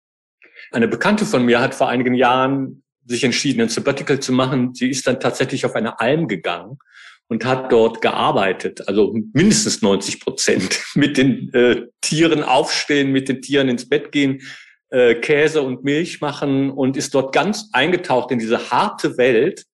Eine 0.72 0.88
Bekannte 0.88 1.26
von 1.26 1.46
mir 1.46 1.60
hat 1.60 1.76
vor 1.76 1.90
einigen 1.90 2.14
Jahren 2.14 2.84
sich 3.06 3.24
entschieden, 3.24 3.62
ein 3.62 3.70
Sabbatical 3.70 4.20
zu 4.20 4.32
machen. 4.32 4.74
Sie 4.74 4.90
ist 4.90 5.06
dann 5.08 5.20
tatsächlich 5.20 5.66
auf 5.66 5.76
eine 5.76 6.00
Alm 6.00 6.28
gegangen 6.28 6.78
und 7.28 7.46
hat 7.46 7.72
dort 7.72 8.02
gearbeitet, 8.02 8.88
also 8.88 9.14
mindestens 9.34 9.82
90 9.82 10.20
Prozent 10.20 10.84
mit 10.96 11.18
den 11.18 11.54
äh, 11.54 11.88
Tieren 12.02 12.44
aufstehen, 12.44 13.12
mit 13.12 13.30
den 13.30 13.42
Tieren 13.42 13.70
ins 13.70 13.88
Bett 13.88 14.12
gehen, 14.12 14.42
äh, 14.90 15.16
Käse 15.16 15.62
und 15.62 15.84
Milch 15.84 16.22
machen 16.22 16.70
und 16.70 16.98
ist 16.98 17.14
dort 17.16 17.34
ganz 17.34 17.70
eingetaucht 17.74 18.32
in 18.32 18.40
diese 18.40 18.72
harte 18.72 19.18
Welt. 19.18 19.66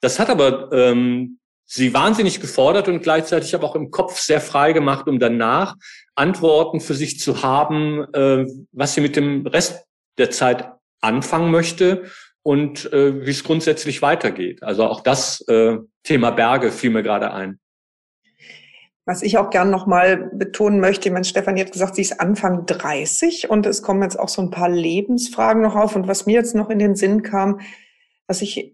Das 0.00 0.18
hat 0.18 0.30
aber 0.30 0.70
ähm, 0.72 1.38
sie 1.66 1.94
wahnsinnig 1.94 2.40
gefordert 2.40 2.88
und 2.88 3.02
gleichzeitig 3.02 3.54
aber 3.54 3.66
auch 3.66 3.76
im 3.76 3.90
Kopf 3.90 4.18
sehr 4.20 4.40
frei 4.40 4.72
gemacht, 4.72 5.06
um 5.06 5.18
danach 5.18 5.76
Antworten 6.14 6.80
für 6.80 6.94
sich 6.94 7.18
zu 7.18 7.42
haben, 7.42 8.04
äh, 8.14 8.46
was 8.72 8.94
sie 8.94 9.00
mit 9.00 9.16
dem 9.16 9.46
Rest 9.46 9.84
der 10.18 10.30
Zeit 10.30 10.72
anfangen 11.00 11.50
möchte 11.50 12.04
und 12.42 12.92
äh, 12.92 13.24
wie 13.26 13.30
es 13.30 13.44
grundsätzlich 13.44 14.02
weitergeht. 14.02 14.62
Also 14.62 14.84
auch 14.84 15.00
das 15.00 15.40
äh, 15.48 15.78
Thema 16.02 16.30
Berge 16.30 16.70
fiel 16.70 16.90
mir 16.90 17.02
gerade 17.02 17.32
ein. 17.32 17.58
Was 19.06 19.22
ich 19.22 19.36
auch 19.36 19.50
gern 19.50 19.70
nochmal 19.70 20.30
betonen 20.32 20.80
möchte, 20.80 21.10
mein 21.10 21.24
Stefan 21.24 21.58
hat 21.58 21.72
gesagt, 21.72 21.94
sie 21.96 22.02
ist 22.02 22.20
Anfang 22.20 22.64
30 22.64 23.50
und 23.50 23.66
es 23.66 23.82
kommen 23.82 24.02
jetzt 24.02 24.18
auch 24.18 24.30
so 24.30 24.40
ein 24.40 24.50
paar 24.50 24.70
Lebensfragen 24.70 25.62
noch 25.62 25.76
auf. 25.76 25.94
Und 25.94 26.08
was 26.08 26.24
mir 26.24 26.32
jetzt 26.32 26.54
noch 26.54 26.70
in 26.70 26.78
den 26.78 26.96
Sinn 26.96 27.22
kam, 27.22 27.60
was 28.26 28.40
ich 28.40 28.73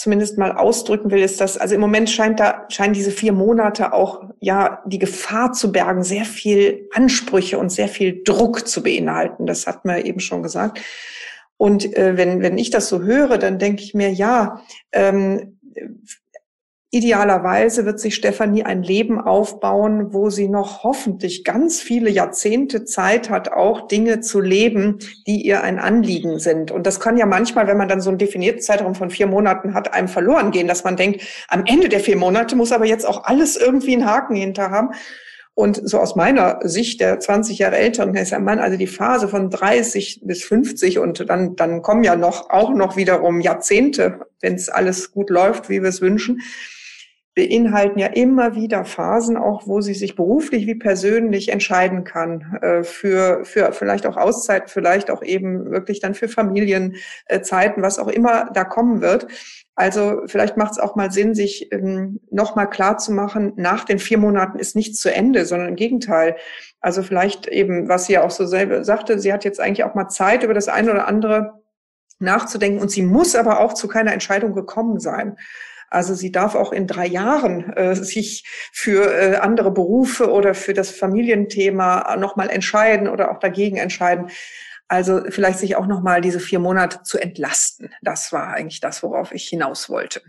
zumindest 0.00 0.38
mal 0.38 0.52
ausdrücken 0.52 1.10
will, 1.10 1.20
ist, 1.20 1.42
dass 1.42 1.58
also 1.58 1.74
im 1.74 1.80
Moment 1.82 2.08
scheint 2.08 2.40
da 2.40 2.64
scheinen 2.70 2.94
diese 2.94 3.10
vier 3.10 3.32
Monate 3.32 3.92
auch 3.92 4.24
ja 4.40 4.82
die 4.86 4.98
Gefahr 4.98 5.52
zu 5.52 5.72
bergen, 5.72 6.02
sehr 6.02 6.24
viel 6.24 6.88
Ansprüche 6.94 7.58
und 7.58 7.70
sehr 7.70 7.88
viel 7.88 8.22
Druck 8.24 8.66
zu 8.66 8.82
beinhalten. 8.82 9.46
Das 9.46 9.66
hat 9.66 9.84
man 9.84 10.02
eben 10.02 10.20
schon 10.20 10.42
gesagt. 10.42 10.80
Und 11.58 11.94
äh, 11.98 12.16
wenn 12.16 12.40
wenn 12.40 12.56
ich 12.56 12.70
das 12.70 12.88
so 12.88 13.02
höre, 13.02 13.36
dann 13.36 13.58
denke 13.58 13.82
ich 13.82 13.92
mir 13.92 14.10
ja. 14.10 14.62
Ähm, 14.90 15.58
Idealerweise 16.92 17.86
wird 17.86 18.00
sich 18.00 18.16
Stefanie 18.16 18.64
ein 18.64 18.82
Leben 18.82 19.20
aufbauen, 19.20 20.12
wo 20.12 20.28
sie 20.28 20.48
noch 20.48 20.82
hoffentlich 20.82 21.44
ganz 21.44 21.80
viele 21.80 22.10
Jahrzehnte 22.10 22.84
Zeit 22.84 23.30
hat, 23.30 23.52
auch 23.52 23.86
Dinge 23.86 24.22
zu 24.22 24.40
leben, 24.40 24.98
die 25.24 25.46
ihr 25.46 25.62
ein 25.62 25.78
Anliegen 25.78 26.40
sind. 26.40 26.72
Und 26.72 26.88
das 26.88 26.98
kann 26.98 27.16
ja 27.16 27.26
manchmal, 27.26 27.68
wenn 27.68 27.76
man 27.76 27.86
dann 27.86 28.00
so 28.00 28.10
einen 28.10 28.18
definierten 28.18 28.60
Zeitraum 28.60 28.96
von 28.96 29.10
vier 29.10 29.28
Monaten 29.28 29.72
hat, 29.72 29.94
einem 29.94 30.08
verloren 30.08 30.50
gehen, 30.50 30.66
dass 30.66 30.82
man 30.82 30.96
denkt, 30.96 31.22
am 31.46 31.62
Ende 31.64 31.88
der 31.88 32.00
vier 32.00 32.16
Monate 32.16 32.56
muss 32.56 32.72
aber 32.72 32.86
jetzt 32.86 33.06
auch 33.06 33.22
alles 33.22 33.56
irgendwie 33.56 33.94
einen 33.94 34.06
Haken 34.06 34.34
hinter 34.34 34.72
haben. 34.72 34.90
Und 35.54 35.88
so 35.88 35.98
aus 35.98 36.16
meiner 36.16 36.58
Sicht 36.64 37.00
der 37.00 37.20
20 37.20 37.58
Jahre 37.58 37.76
älteren 37.76 38.16
ist 38.16 38.32
ein 38.32 38.42
Mann, 38.42 38.58
also 38.58 38.76
die 38.76 38.88
Phase 38.88 39.28
von 39.28 39.48
30 39.48 40.22
bis 40.24 40.42
50 40.42 40.98
und 40.98 41.30
dann, 41.30 41.54
dann 41.54 41.82
kommen 41.82 42.02
ja 42.02 42.16
noch, 42.16 42.50
auch 42.50 42.74
noch 42.74 42.96
wiederum 42.96 43.40
Jahrzehnte, 43.40 44.22
wenn 44.40 44.54
es 44.54 44.68
alles 44.68 45.12
gut 45.12 45.30
läuft, 45.30 45.68
wie 45.68 45.82
wir 45.82 45.88
es 45.88 46.00
wünschen 46.00 46.40
beinhalten 47.34 47.98
ja 48.00 48.08
immer 48.08 48.56
wieder 48.56 48.84
Phasen, 48.84 49.36
auch 49.36 49.66
wo 49.66 49.80
sie 49.80 49.94
sich 49.94 50.16
beruflich 50.16 50.66
wie 50.66 50.74
persönlich 50.74 51.50
entscheiden 51.50 52.02
kann 52.02 52.58
äh, 52.60 52.82
für, 52.82 53.44
für 53.44 53.72
vielleicht 53.72 54.04
auch 54.06 54.16
Auszeit, 54.16 54.68
vielleicht 54.68 55.10
auch 55.10 55.22
eben 55.22 55.70
wirklich 55.70 56.00
dann 56.00 56.14
für 56.14 56.28
Familienzeiten, 56.28 57.82
was 57.82 58.00
auch 58.00 58.08
immer 58.08 58.50
da 58.52 58.64
kommen 58.64 59.00
wird. 59.00 59.28
Also 59.76 60.22
vielleicht 60.26 60.56
macht 60.56 60.72
es 60.72 60.78
auch 60.78 60.96
mal 60.96 61.12
Sinn, 61.12 61.34
sich 61.34 61.72
ähm, 61.72 62.20
nochmal 62.30 62.68
klar 62.68 62.98
zu 62.98 63.12
machen, 63.12 63.52
nach 63.56 63.84
den 63.84 64.00
vier 64.00 64.18
Monaten 64.18 64.58
ist 64.58 64.74
nichts 64.74 65.00
zu 65.00 65.14
Ende, 65.14 65.46
sondern 65.46 65.68
im 65.68 65.76
Gegenteil. 65.76 66.36
Also 66.80 67.02
vielleicht 67.02 67.46
eben, 67.46 67.88
was 67.88 68.06
sie 68.06 68.14
ja 68.14 68.24
auch 68.24 68.30
so 68.30 68.44
selber 68.44 68.84
sagte, 68.84 69.20
sie 69.20 69.32
hat 69.32 69.44
jetzt 69.44 69.60
eigentlich 69.60 69.84
auch 69.84 69.94
mal 69.94 70.08
Zeit, 70.08 70.42
über 70.42 70.52
das 70.52 70.68
eine 70.68 70.90
oder 70.90 71.06
andere 71.06 71.60
nachzudenken 72.18 72.80
und 72.80 72.90
sie 72.90 73.02
muss 73.02 73.34
aber 73.34 73.60
auch 73.60 73.72
zu 73.72 73.88
keiner 73.88 74.12
Entscheidung 74.12 74.52
gekommen 74.52 75.00
sein. 75.00 75.38
Also 75.90 76.14
sie 76.14 76.30
darf 76.30 76.54
auch 76.54 76.72
in 76.72 76.86
drei 76.86 77.06
Jahren 77.06 77.72
äh, 77.72 77.96
sich 77.96 78.44
für 78.72 79.12
äh, 79.12 79.36
andere 79.36 79.72
Berufe 79.72 80.30
oder 80.30 80.54
für 80.54 80.72
das 80.72 80.90
Familienthema 80.90 82.16
nochmal 82.16 82.48
entscheiden 82.48 83.08
oder 83.08 83.32
auch 83.32 83.40
dagegen 83.40 83.76
entscheiden. 83.76 84.30
Also 84.86 85.20
vielleicht 85.28 85.58
sich 85.58 85.76
auch 85.76 85.86
nochmal 85.86 86.20
diese 86.20 86.40
vier 86.40 86.60
Monate 86.60 87.02
zu 87.02 87.18
entlasten. 87.18 87.92
Das 88.02 88.32
war 88.32 88.54
eigentlich 88.54 88.80
das, 88.80 89.02
worauf 89.02 89.32
ich 89.32 89.48
hinaus 89.48 89.90
wollte. 89.90 90.22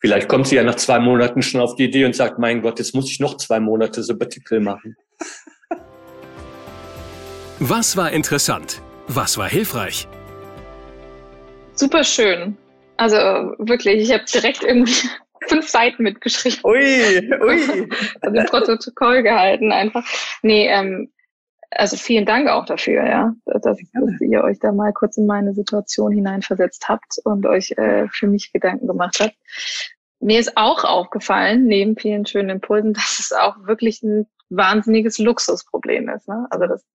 Vielleicht 0.00 0.28
kommt 0.28 0.48
sie 0.48 0.56
ja 0.56 0.62
nach 0.62 0.74
zwei 0.74 0.98
Monaten 0.98 1.40
schon 1.40 1.60
auf 1.60 1.76
die 1.76 1.84
Idee 1.84 2.04
und 2.04 2.14
sagt, 2.14 2.38
mein 2.38 2.60
Gott, 2.60 2.78
jetzt 2.78 2.94
muss 2.94 3.10
ich 3.10 3.20
noch 3.20 3.36
zwei 3.38 3.60
Monate 3.60 4.02
Sabbatical 4.02 4.60
machen. 4.60 4.96
Was 7.58 7.96
war 7.96 8.10
interessant? 8.12 8.82
Was 9.08 9.38
war 9.38 9.48
hilfreich? 9.48 10.08
Super 11.74 12.04
schön. 12.04 12.56
Also 12.96 13.16
wirklich, 13.58 14.02
ich 14.02 14.12
habe 14.12 14.24
direkt 14.24 14.62
irgendwie 14.62 15.08
fünf 15.48 15.68
Seiten 15.68 16.02
mitgeschrieben. 16.02 16.60
Ui, 16.64 17.32
ui. 17.42 17.88
also 18.20 18.42
Protokoll 18.50 19.22
gehalten 19.22 19.72
einfach. 19.72 20.04
Nee, 20.42 20.68
ähm, 20.68 21.10
also 21.76 21.96
vielen 21.96 22.24
Dank 22.24 22.48
auch 22.48 22.66
dafür, 22.66 23.04
ja, 23.04 23.34
dass, 23.46 23.62
dass, 23.62 24.20
ihr 24.20 24.44
euch 24.44 24.58
da 24.60 24.72
mal 24.72 24.92
kurz 24.92 25.16
in 25.16 25.26
meine 25.26 25.54
Situation 25.54 26.12
hineinversetzt 26.12 26.88
habt 26.88 27.18
und 27.24 27.46
euch 27.46 27.72
äh, 27.72 28.06
für 28.12 28.28
mich 28.28 28.52
Gedanken 28.52 28.86
gemacht 28.86 29.18
habt. 29.20 29.34
Mir 30.20 30.38
ist 30.38 30.56
auch 30.56 30.84
aufgefallen, 30.84 31.64
neben 31.66 31.96
vielen 31.96 32.26
schönen 32.26 32.50
Impulsen, 32.50 32.92
dass 32.94 33.18
es 33.18 33.32
auch 33.32 33.56
wirklich 33.66 34.02
ein 34.02 34.26
wahnsinniges 34.50 35.18
Luxusproblem 35.18 36.08
ist. 36.10 36.28
Ne? 36.28 36.46
Also 36.50 36.66
das, 36.66 36.86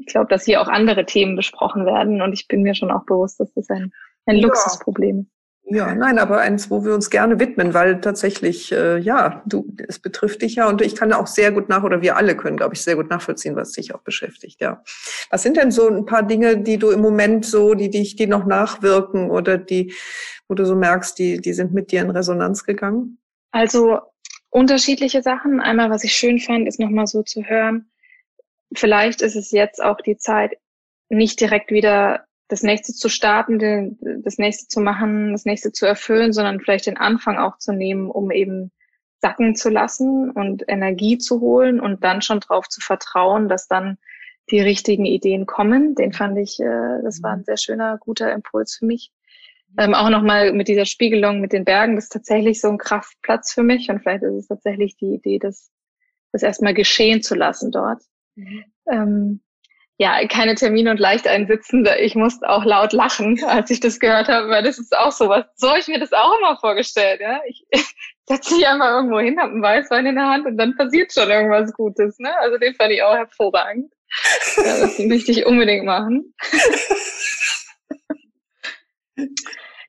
ich 0.00 0.06
glaube, 0.06 0.28
dass 0.28 0.44
hier 0.44 0.62
auch 0.62 0.68
andere 0.68 1.04
Themen 1.04 1.36
besprochen 1.36 1.84
werden 1.84 2.22
und 2.22 2.32
ich 2.32 2.48
bin 2.48 2.62
mir 2.62 2.74
schon 2.74 2.90
auch 2.90 3.04
bewusst, 3.04 3.38
dass 3.38 3.52
das 3.52 3.68
ein 3.68 3.92
ein 4.26 4.36
Luxusproblem. 4.36 5.28
Ja, 5.72 5.94
nein, 5.94 6.18
aber 6.18 6.40
eins, 6.40 6.68
wo 6.68 6.84
wir 6.84 6.94
uns 6.94 7.10
gerne 7.10 7.38
widmen, 7.38 7.74
weil 7.74 8.00
tatsächlich, 8.00 8.72
äh, 8.72 8.98
ja, 8.98 9.40
du, 9.46 9.72
es 9.86 10.00
betrifft 10.00 10.42
dich 10.42 10.56
ja 10.56 10.68
und 10.68 10.82
ich 10.82 10.96
kann 10.96 11.12
auch 11.12 11.28
sehr 11.28 11.52
gut 11.52 11.68
nach, 11.68 11.84
oder 11.84 12.02
wir 12.02 12.16
alle 12.16 12.36
können, 12.36 12.56
glaube 12.56 12.74
ich, 12.74 12.82
sehr 12.82 12.96
gut 12.96 13.08
nachvollziehen, 13.08 13.54
was 13.54 13.70
dich 13.70 13.94
auch 13.94 14.00
beschäftigt, 14.00 14.60
ja. 14.60 14.82
Was 15.30 15.44
sind 15.44 15.56
denn 15.56 15.70
so 15.70 15.88
ein 15.88 16.06
paar 16.06 16.24
Dinge, 16.24 16.58
die 16.58 16.76
du 16.76 16.90
im 16.90 17.00
Moment 17.00 17.46
so, 17.46 17.74
die 17.74 17.88
dich, 17.88 18.16
die 18.16 18.26
noch 18.26 18.46
nachwirken 18.46 19.30
oder 19.30 19.58
die, 19.58 19.94
wo 20.48 20.54
du 20.54 20.66
so 20.66 20.74
merkst, 20.74 21.16
die, 21.16 21.40
die 21.40 21.52
sind 21.52 21.72
mit 21.72 21.92
dir 21.92 22.00
in 22.00 22.10
Resonanz 22.10 22.64
gegangen? 22.64 23.18
Also 23.52 24.00
unterschiedliche 24.48 25.22
Sachen. 25.22 25.60
Einmal, 25.60 25.88
was 25.90 26.02
ich 26.02 26.14
schön 26.14 26.40
fand, 26.40 26.66
ist 26.66 26.80
nochmal 26.80 27.06
so 27.06 27.22
zu 27.22 27.44
hören, 27.44 27.88
vielleicht 28.74 29.22
ist 29.22 29.36
es 29.36 29.52
jetzt 29.52 29.80
auch 29.80 30.00
die 30.00 30.16
Zeit, 30.16 30.56
nicht 31.08 31.40
direkt 31.40 31.70
wieder 31.70 32.24
das 32.50 32.62
nächste 32.62 32.92
zu 32.92 33.08
starten, 33.08 33.96
das 34.22 34.38
nächste 34.38 34.66
zu 34.66 34.80
machen, 34.80 35.32
das 35.32 35.44
nächste 35.44 35.72
zu 35.72 35.86
erfüllen, 35.86 36.32
sondern 36.32 36.60
vielleicht 36.60 36.86
den 36.86 36.96
Anfang 36.96 37.38
auch 37.38 37.58
zu 37.58 37.72
nehmen, 37.72 38.10
um 38.10 38.30
eben 38.30 38.72
sacken 39.20 39.54
zu 39.54 39.68
lassen 39.68 40.30
und 40.30 40.64
Energie 40.66 41.18
zu 41.18 41.40
holen 41.40 41.78
und 41.80 42.02
dann 42.02 42.22
schon 42.22 42.40
darauf 42.40 42.68
zu 42.68 42.80
vertrauen, 42.80 43.48
dass 43.48 43.68
dann 43.68 43.98
die 44.50 44.60
richtigen 44.60 45.06
Ideen 45.06 45.46
kommen. 45.46 45.94
Den 45.94 46.12
fand 46.12 46.38
ich, 46.38 46.58
äh, 46.58 47.02
das 47.04 47.22
war 47.22 47.34
ein 47.34 47.44
sehr 47.44 47.56
schöner, 47.56 47.98
guter 47.98 48.32
Impuls 48.32 48.76
für 48.76 48.86
mich. 48.86 49.12
Ähm, 49.78 49.94
auch 49.94 50.10
nochmal 50.10 50.52
mit 50.52 50.66
dieser 50.66 50.86
Spiegelung 50.86 51.40
mit 51.40 51.52
den 51.52 51.64
Bergen, 51.64 51.94
das 51.94 52.06
ist 52.06 52.12
tatsächlich 52.12 52.60
so 52.60 52.68
ein 52.68 52.78
Kraftplatz 52.78 53.52
für 53.52 53.62
mich 53.62 53.88
und 53.88 54.00
vielleicht 54.00 54.24
ist 54.24 54.34
es 54.34 54.48
tatsächlich 54.48 54.96
die 54.96 55.14
Idee, 55.14 55.38
das, 55.38 55.70
das 56.32 56.42
erstmal 56.42 56.74
geschehen 56.74 57.22
zu 57.22 57.36
lassen 57.36 57.70
dort. 57.70 58.02
Mhm. 58.34 58.64
Ähm, 58.90 59.40
ja, 60.00 60.26
keine 60.28 60.54
Termine 60.54 60.92
und 60.92 60.98
leicht 60.98 61.28
einsitzen. 61.28 61.86
Ich 61.98 62.14
musste 62.14 62.48
auch 62.48 62.64
laut 62.64 62.94
lachen, 62.94 63.38
als 63.46 63.70
ich 63.70 63.80
das 63.80 64.00
gehört 64.00 64.28
habe, 64.28 64.48
weil 64.48 64.62
das 64.62 64.78
ist 64.78 64.96
auch 64.96 65.12
sowas. 65.12 65.44
So 65.56 65.68
habe 65.68 65.78
ich 65.78 65.88
mir 65.88 66.00
das 66.00 66.14
auch 66.14 66.38
immer 66.38 66.56
vorgestellt. 66.56 67.20
Ja? 67.20 67.42
Ich 67.46 67.66
setze 68.26 68.54
mich 68.54 68.66
einfach 68.66 68.88
irgendwo 68.88 69.20
hin, 69.20 69.38
habe 69.38 69.52
einen 69.52 69.62
Weißwein 69.62 70.06
in 70.06 70.14
der 70.14 70.30
Hand 70.30 70.46
und 70.46 70.56
dann 70.56 70.74
passiert 70.74 71.12
schon 71.12 71.28
irgendwas 71.28 71.70
Gutes. 71.74 72.18
Ne? 72.18 72.34
Also 72.38 72.56
den 72.56 72.74
fand 72.76 72.92
ich 72.92 73.02
auch 73.02 73.14
hervorragend. 73.14 73.92
Ja, 74.56 74.80
das 74.80 74.98
möchte 75.00 75.32
ich 75.32 75.44
unbedingt 75.44 75.84
machen. 75.84 76.34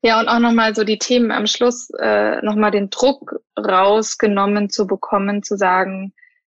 ja, 0.01 0.19
und 0.19 0.27
auch 0.27 0.39
nochmal 0.39 0.75
so 0.75 0.83
die 0.83 0.99
Themen 0.99 1.31
am 1.31 1.47
Schluss, 1.47 1.89
äh, 2.01 2.41
nochmal 2.41 2.71
den 2.71 2.89
Druck 2.89 3.39
rausgenommen 3.57 4.69
zu 4.69 4.87
bekommen, 4.87 5.41
zu 5.41 5.55
sagen, 5.55 6.13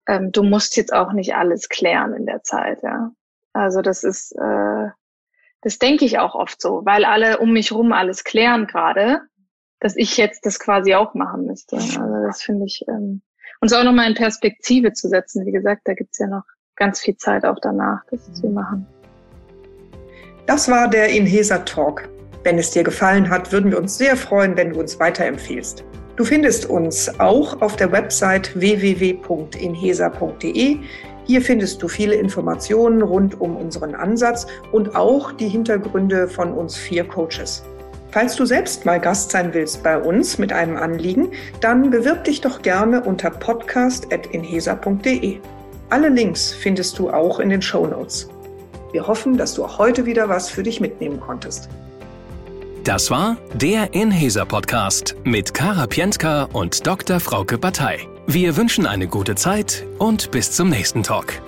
ähm, 0.08 0.32
du 0.32 0.42
musst 0.42 0.76
jetzt 0.76 0.92
auch 0.92 1.12
nicht 1.12 1.36
alles 1.36 1.68
klären 1.68 2.14
in 2.14 2.26
der 2.26 2.42
Zeit, 2.42 2.82
ja. 2.82 3.12
Also 3.54 3.80
das 3.80 4.04
ist, 4.04 4.32
äh, 4.32 4.88
das 5.62 5.78
denke 5.78 6.04
ich 6.04 6.18
auch 6.18 6.34
oft 6.34 6.60
so, 6.60 6.82
weil 6.84 7.06
alle 7.06 7.38
um 7.38 7.52
mich 7.52 7.72
rum 7.72 7.92
alles 7.92 8.24
klären 8.24 8.66
gerade, 8.66 9.22
dass 9.80 9.96
ich 9.96 10.16
jetzt 10.16 10.44
das 10.44 10.58
quasi 10.58 10.94
auch 10.94 11.14
machen 11.14 11.46
müsste. 11.46 11.76
Also 11.76 12.26
das 12.26 12.42
finde 12.42 12.66
ich, 12.66 12.84
ähm, 12.88 13.22
uns 13.60 13.72
auch 13.72 13.84
nochmal 13.84 14.08
in 14.08 14.14
Perspektive 14.14 14.92
zu 14.92 15.08
setzen. 15.08 15.46
Wie 15.46 15.52
gesagt, 15.52 15.82
da 15.84 15.94
gibt's 15.94 16.18
ja 16.18 16.26
noch 16.26 16.42
ganz 16.76 17.00
viel 17.00 17.16
Zeit 17.16 17.46
auch 17.46 17.58
danach, 17.62 18.02
das 18.10 18.32
zu 18.34 18.48
machen. 18.48 18.86
Das 20.46 20.68
war 20.68 20.88
der 20.88 21.08
Inhesa 21.08 21.58
Talk. 21.58 22.08
Wenn 22.42 22.58
es 22.58 22.72
dir 22.72 22.82
gefallen 22.82 23.30
hat, 23.30 23.52
würden 23.52 23.70
wir 23.70 23.78
uns 23.78 23.96
sehr 23.96 24.16
freuen, 24.16 24.56
wenn 24.56 24.74
du 24.74 24.80
uns 24.80 25.00
weiterempfiehlst. 25.00 25.84
Du 26.16 26.24
findest 26.24 26.66
uns 26.66 27.18
auch 27.18 27.62
auf 27.62 27.76
der 27.76 27.90
Website 27.90 28.54
www.inhesa.de. 28.54 29.18
Hier 31.24 31.42
findest 31.42 31.82
du 31.82 31.88
viele 31.88 32.14
Informationen 32.14 33.02
rund 33.02 33.40
um 33.40 33.56
unseren 33.56 33.94
Ansatz 33.94 34.46
und 34.72 34.94
auch 34.94 35.32
die 35.32 35.48
Hintergründe 35.48 36.28
von 36.28 36.52
uns 36.52 36.76
vier 36.76 37.04
Coaches. 37.04 37.62
Falls 38.10 38.36
du 38.36 38.44
selbst 38.44 38.84
mal 38.84 39.00
Gast 39.00 39.30
sein 39.32 39.54
willst 39.54 39.82
bei 39.82 39.98
uns 39.98 40.36
mit 40.38 40.52
einem 40.52 40.76
Anliegen, 40.76 41.32
dann 41.60 41.90
bewirb 41.90 42.22
dich 42.24 42.40
doch 42.40 42.62
gerne 42.62 43.02
unter 43.02 43.30
podcast.inhesa.de. 43.30 45.38
Alle 45.90 46.08
Links 46.10 46.52
findest 46.52 46.96
du 46.98 47.10
auch 47.10 47.40
in 47.40 47.50
den 47.50 47.60
Show 47.60 47.86
Notes. 47.86 48.28
Wir 48.92 49.06
hoffen, 49.06 49.36
dass 49.36 49.52
du 49.54 49.64
auch 49.64 49.78
heute 49.78 50.06
wieder 50.06 50.28
was 50.28 50.48
für 50.48 50.62
dich 50.62 50.80
mitnehmen 50.80 51.18
konntest. 51.18 51.68
Das 52.84 53.10
war 53.10 53.36
der 53.54 53.94
Inhesa 53.94 54.44
Podcast 54.44 55.16
mit 55.24 55.52
Kara 55.52 55.88
Pientka 55.88 56.44
und 56.52 56.86
Dr. 56.86 57.18
Frauke 57.18 57.58
Batei. 57.58 58.06
Wir 58.26 58.56
wünschen 58.56 58.86
eine 58.86 59.06
gute 59.06 59.34
Zeit 59.34 59.86
und 59.98 60.30
bis 60.30 60.50
zum 60.50 60.70
nächsten 60.70 61.02
Talk. 61.02 61.42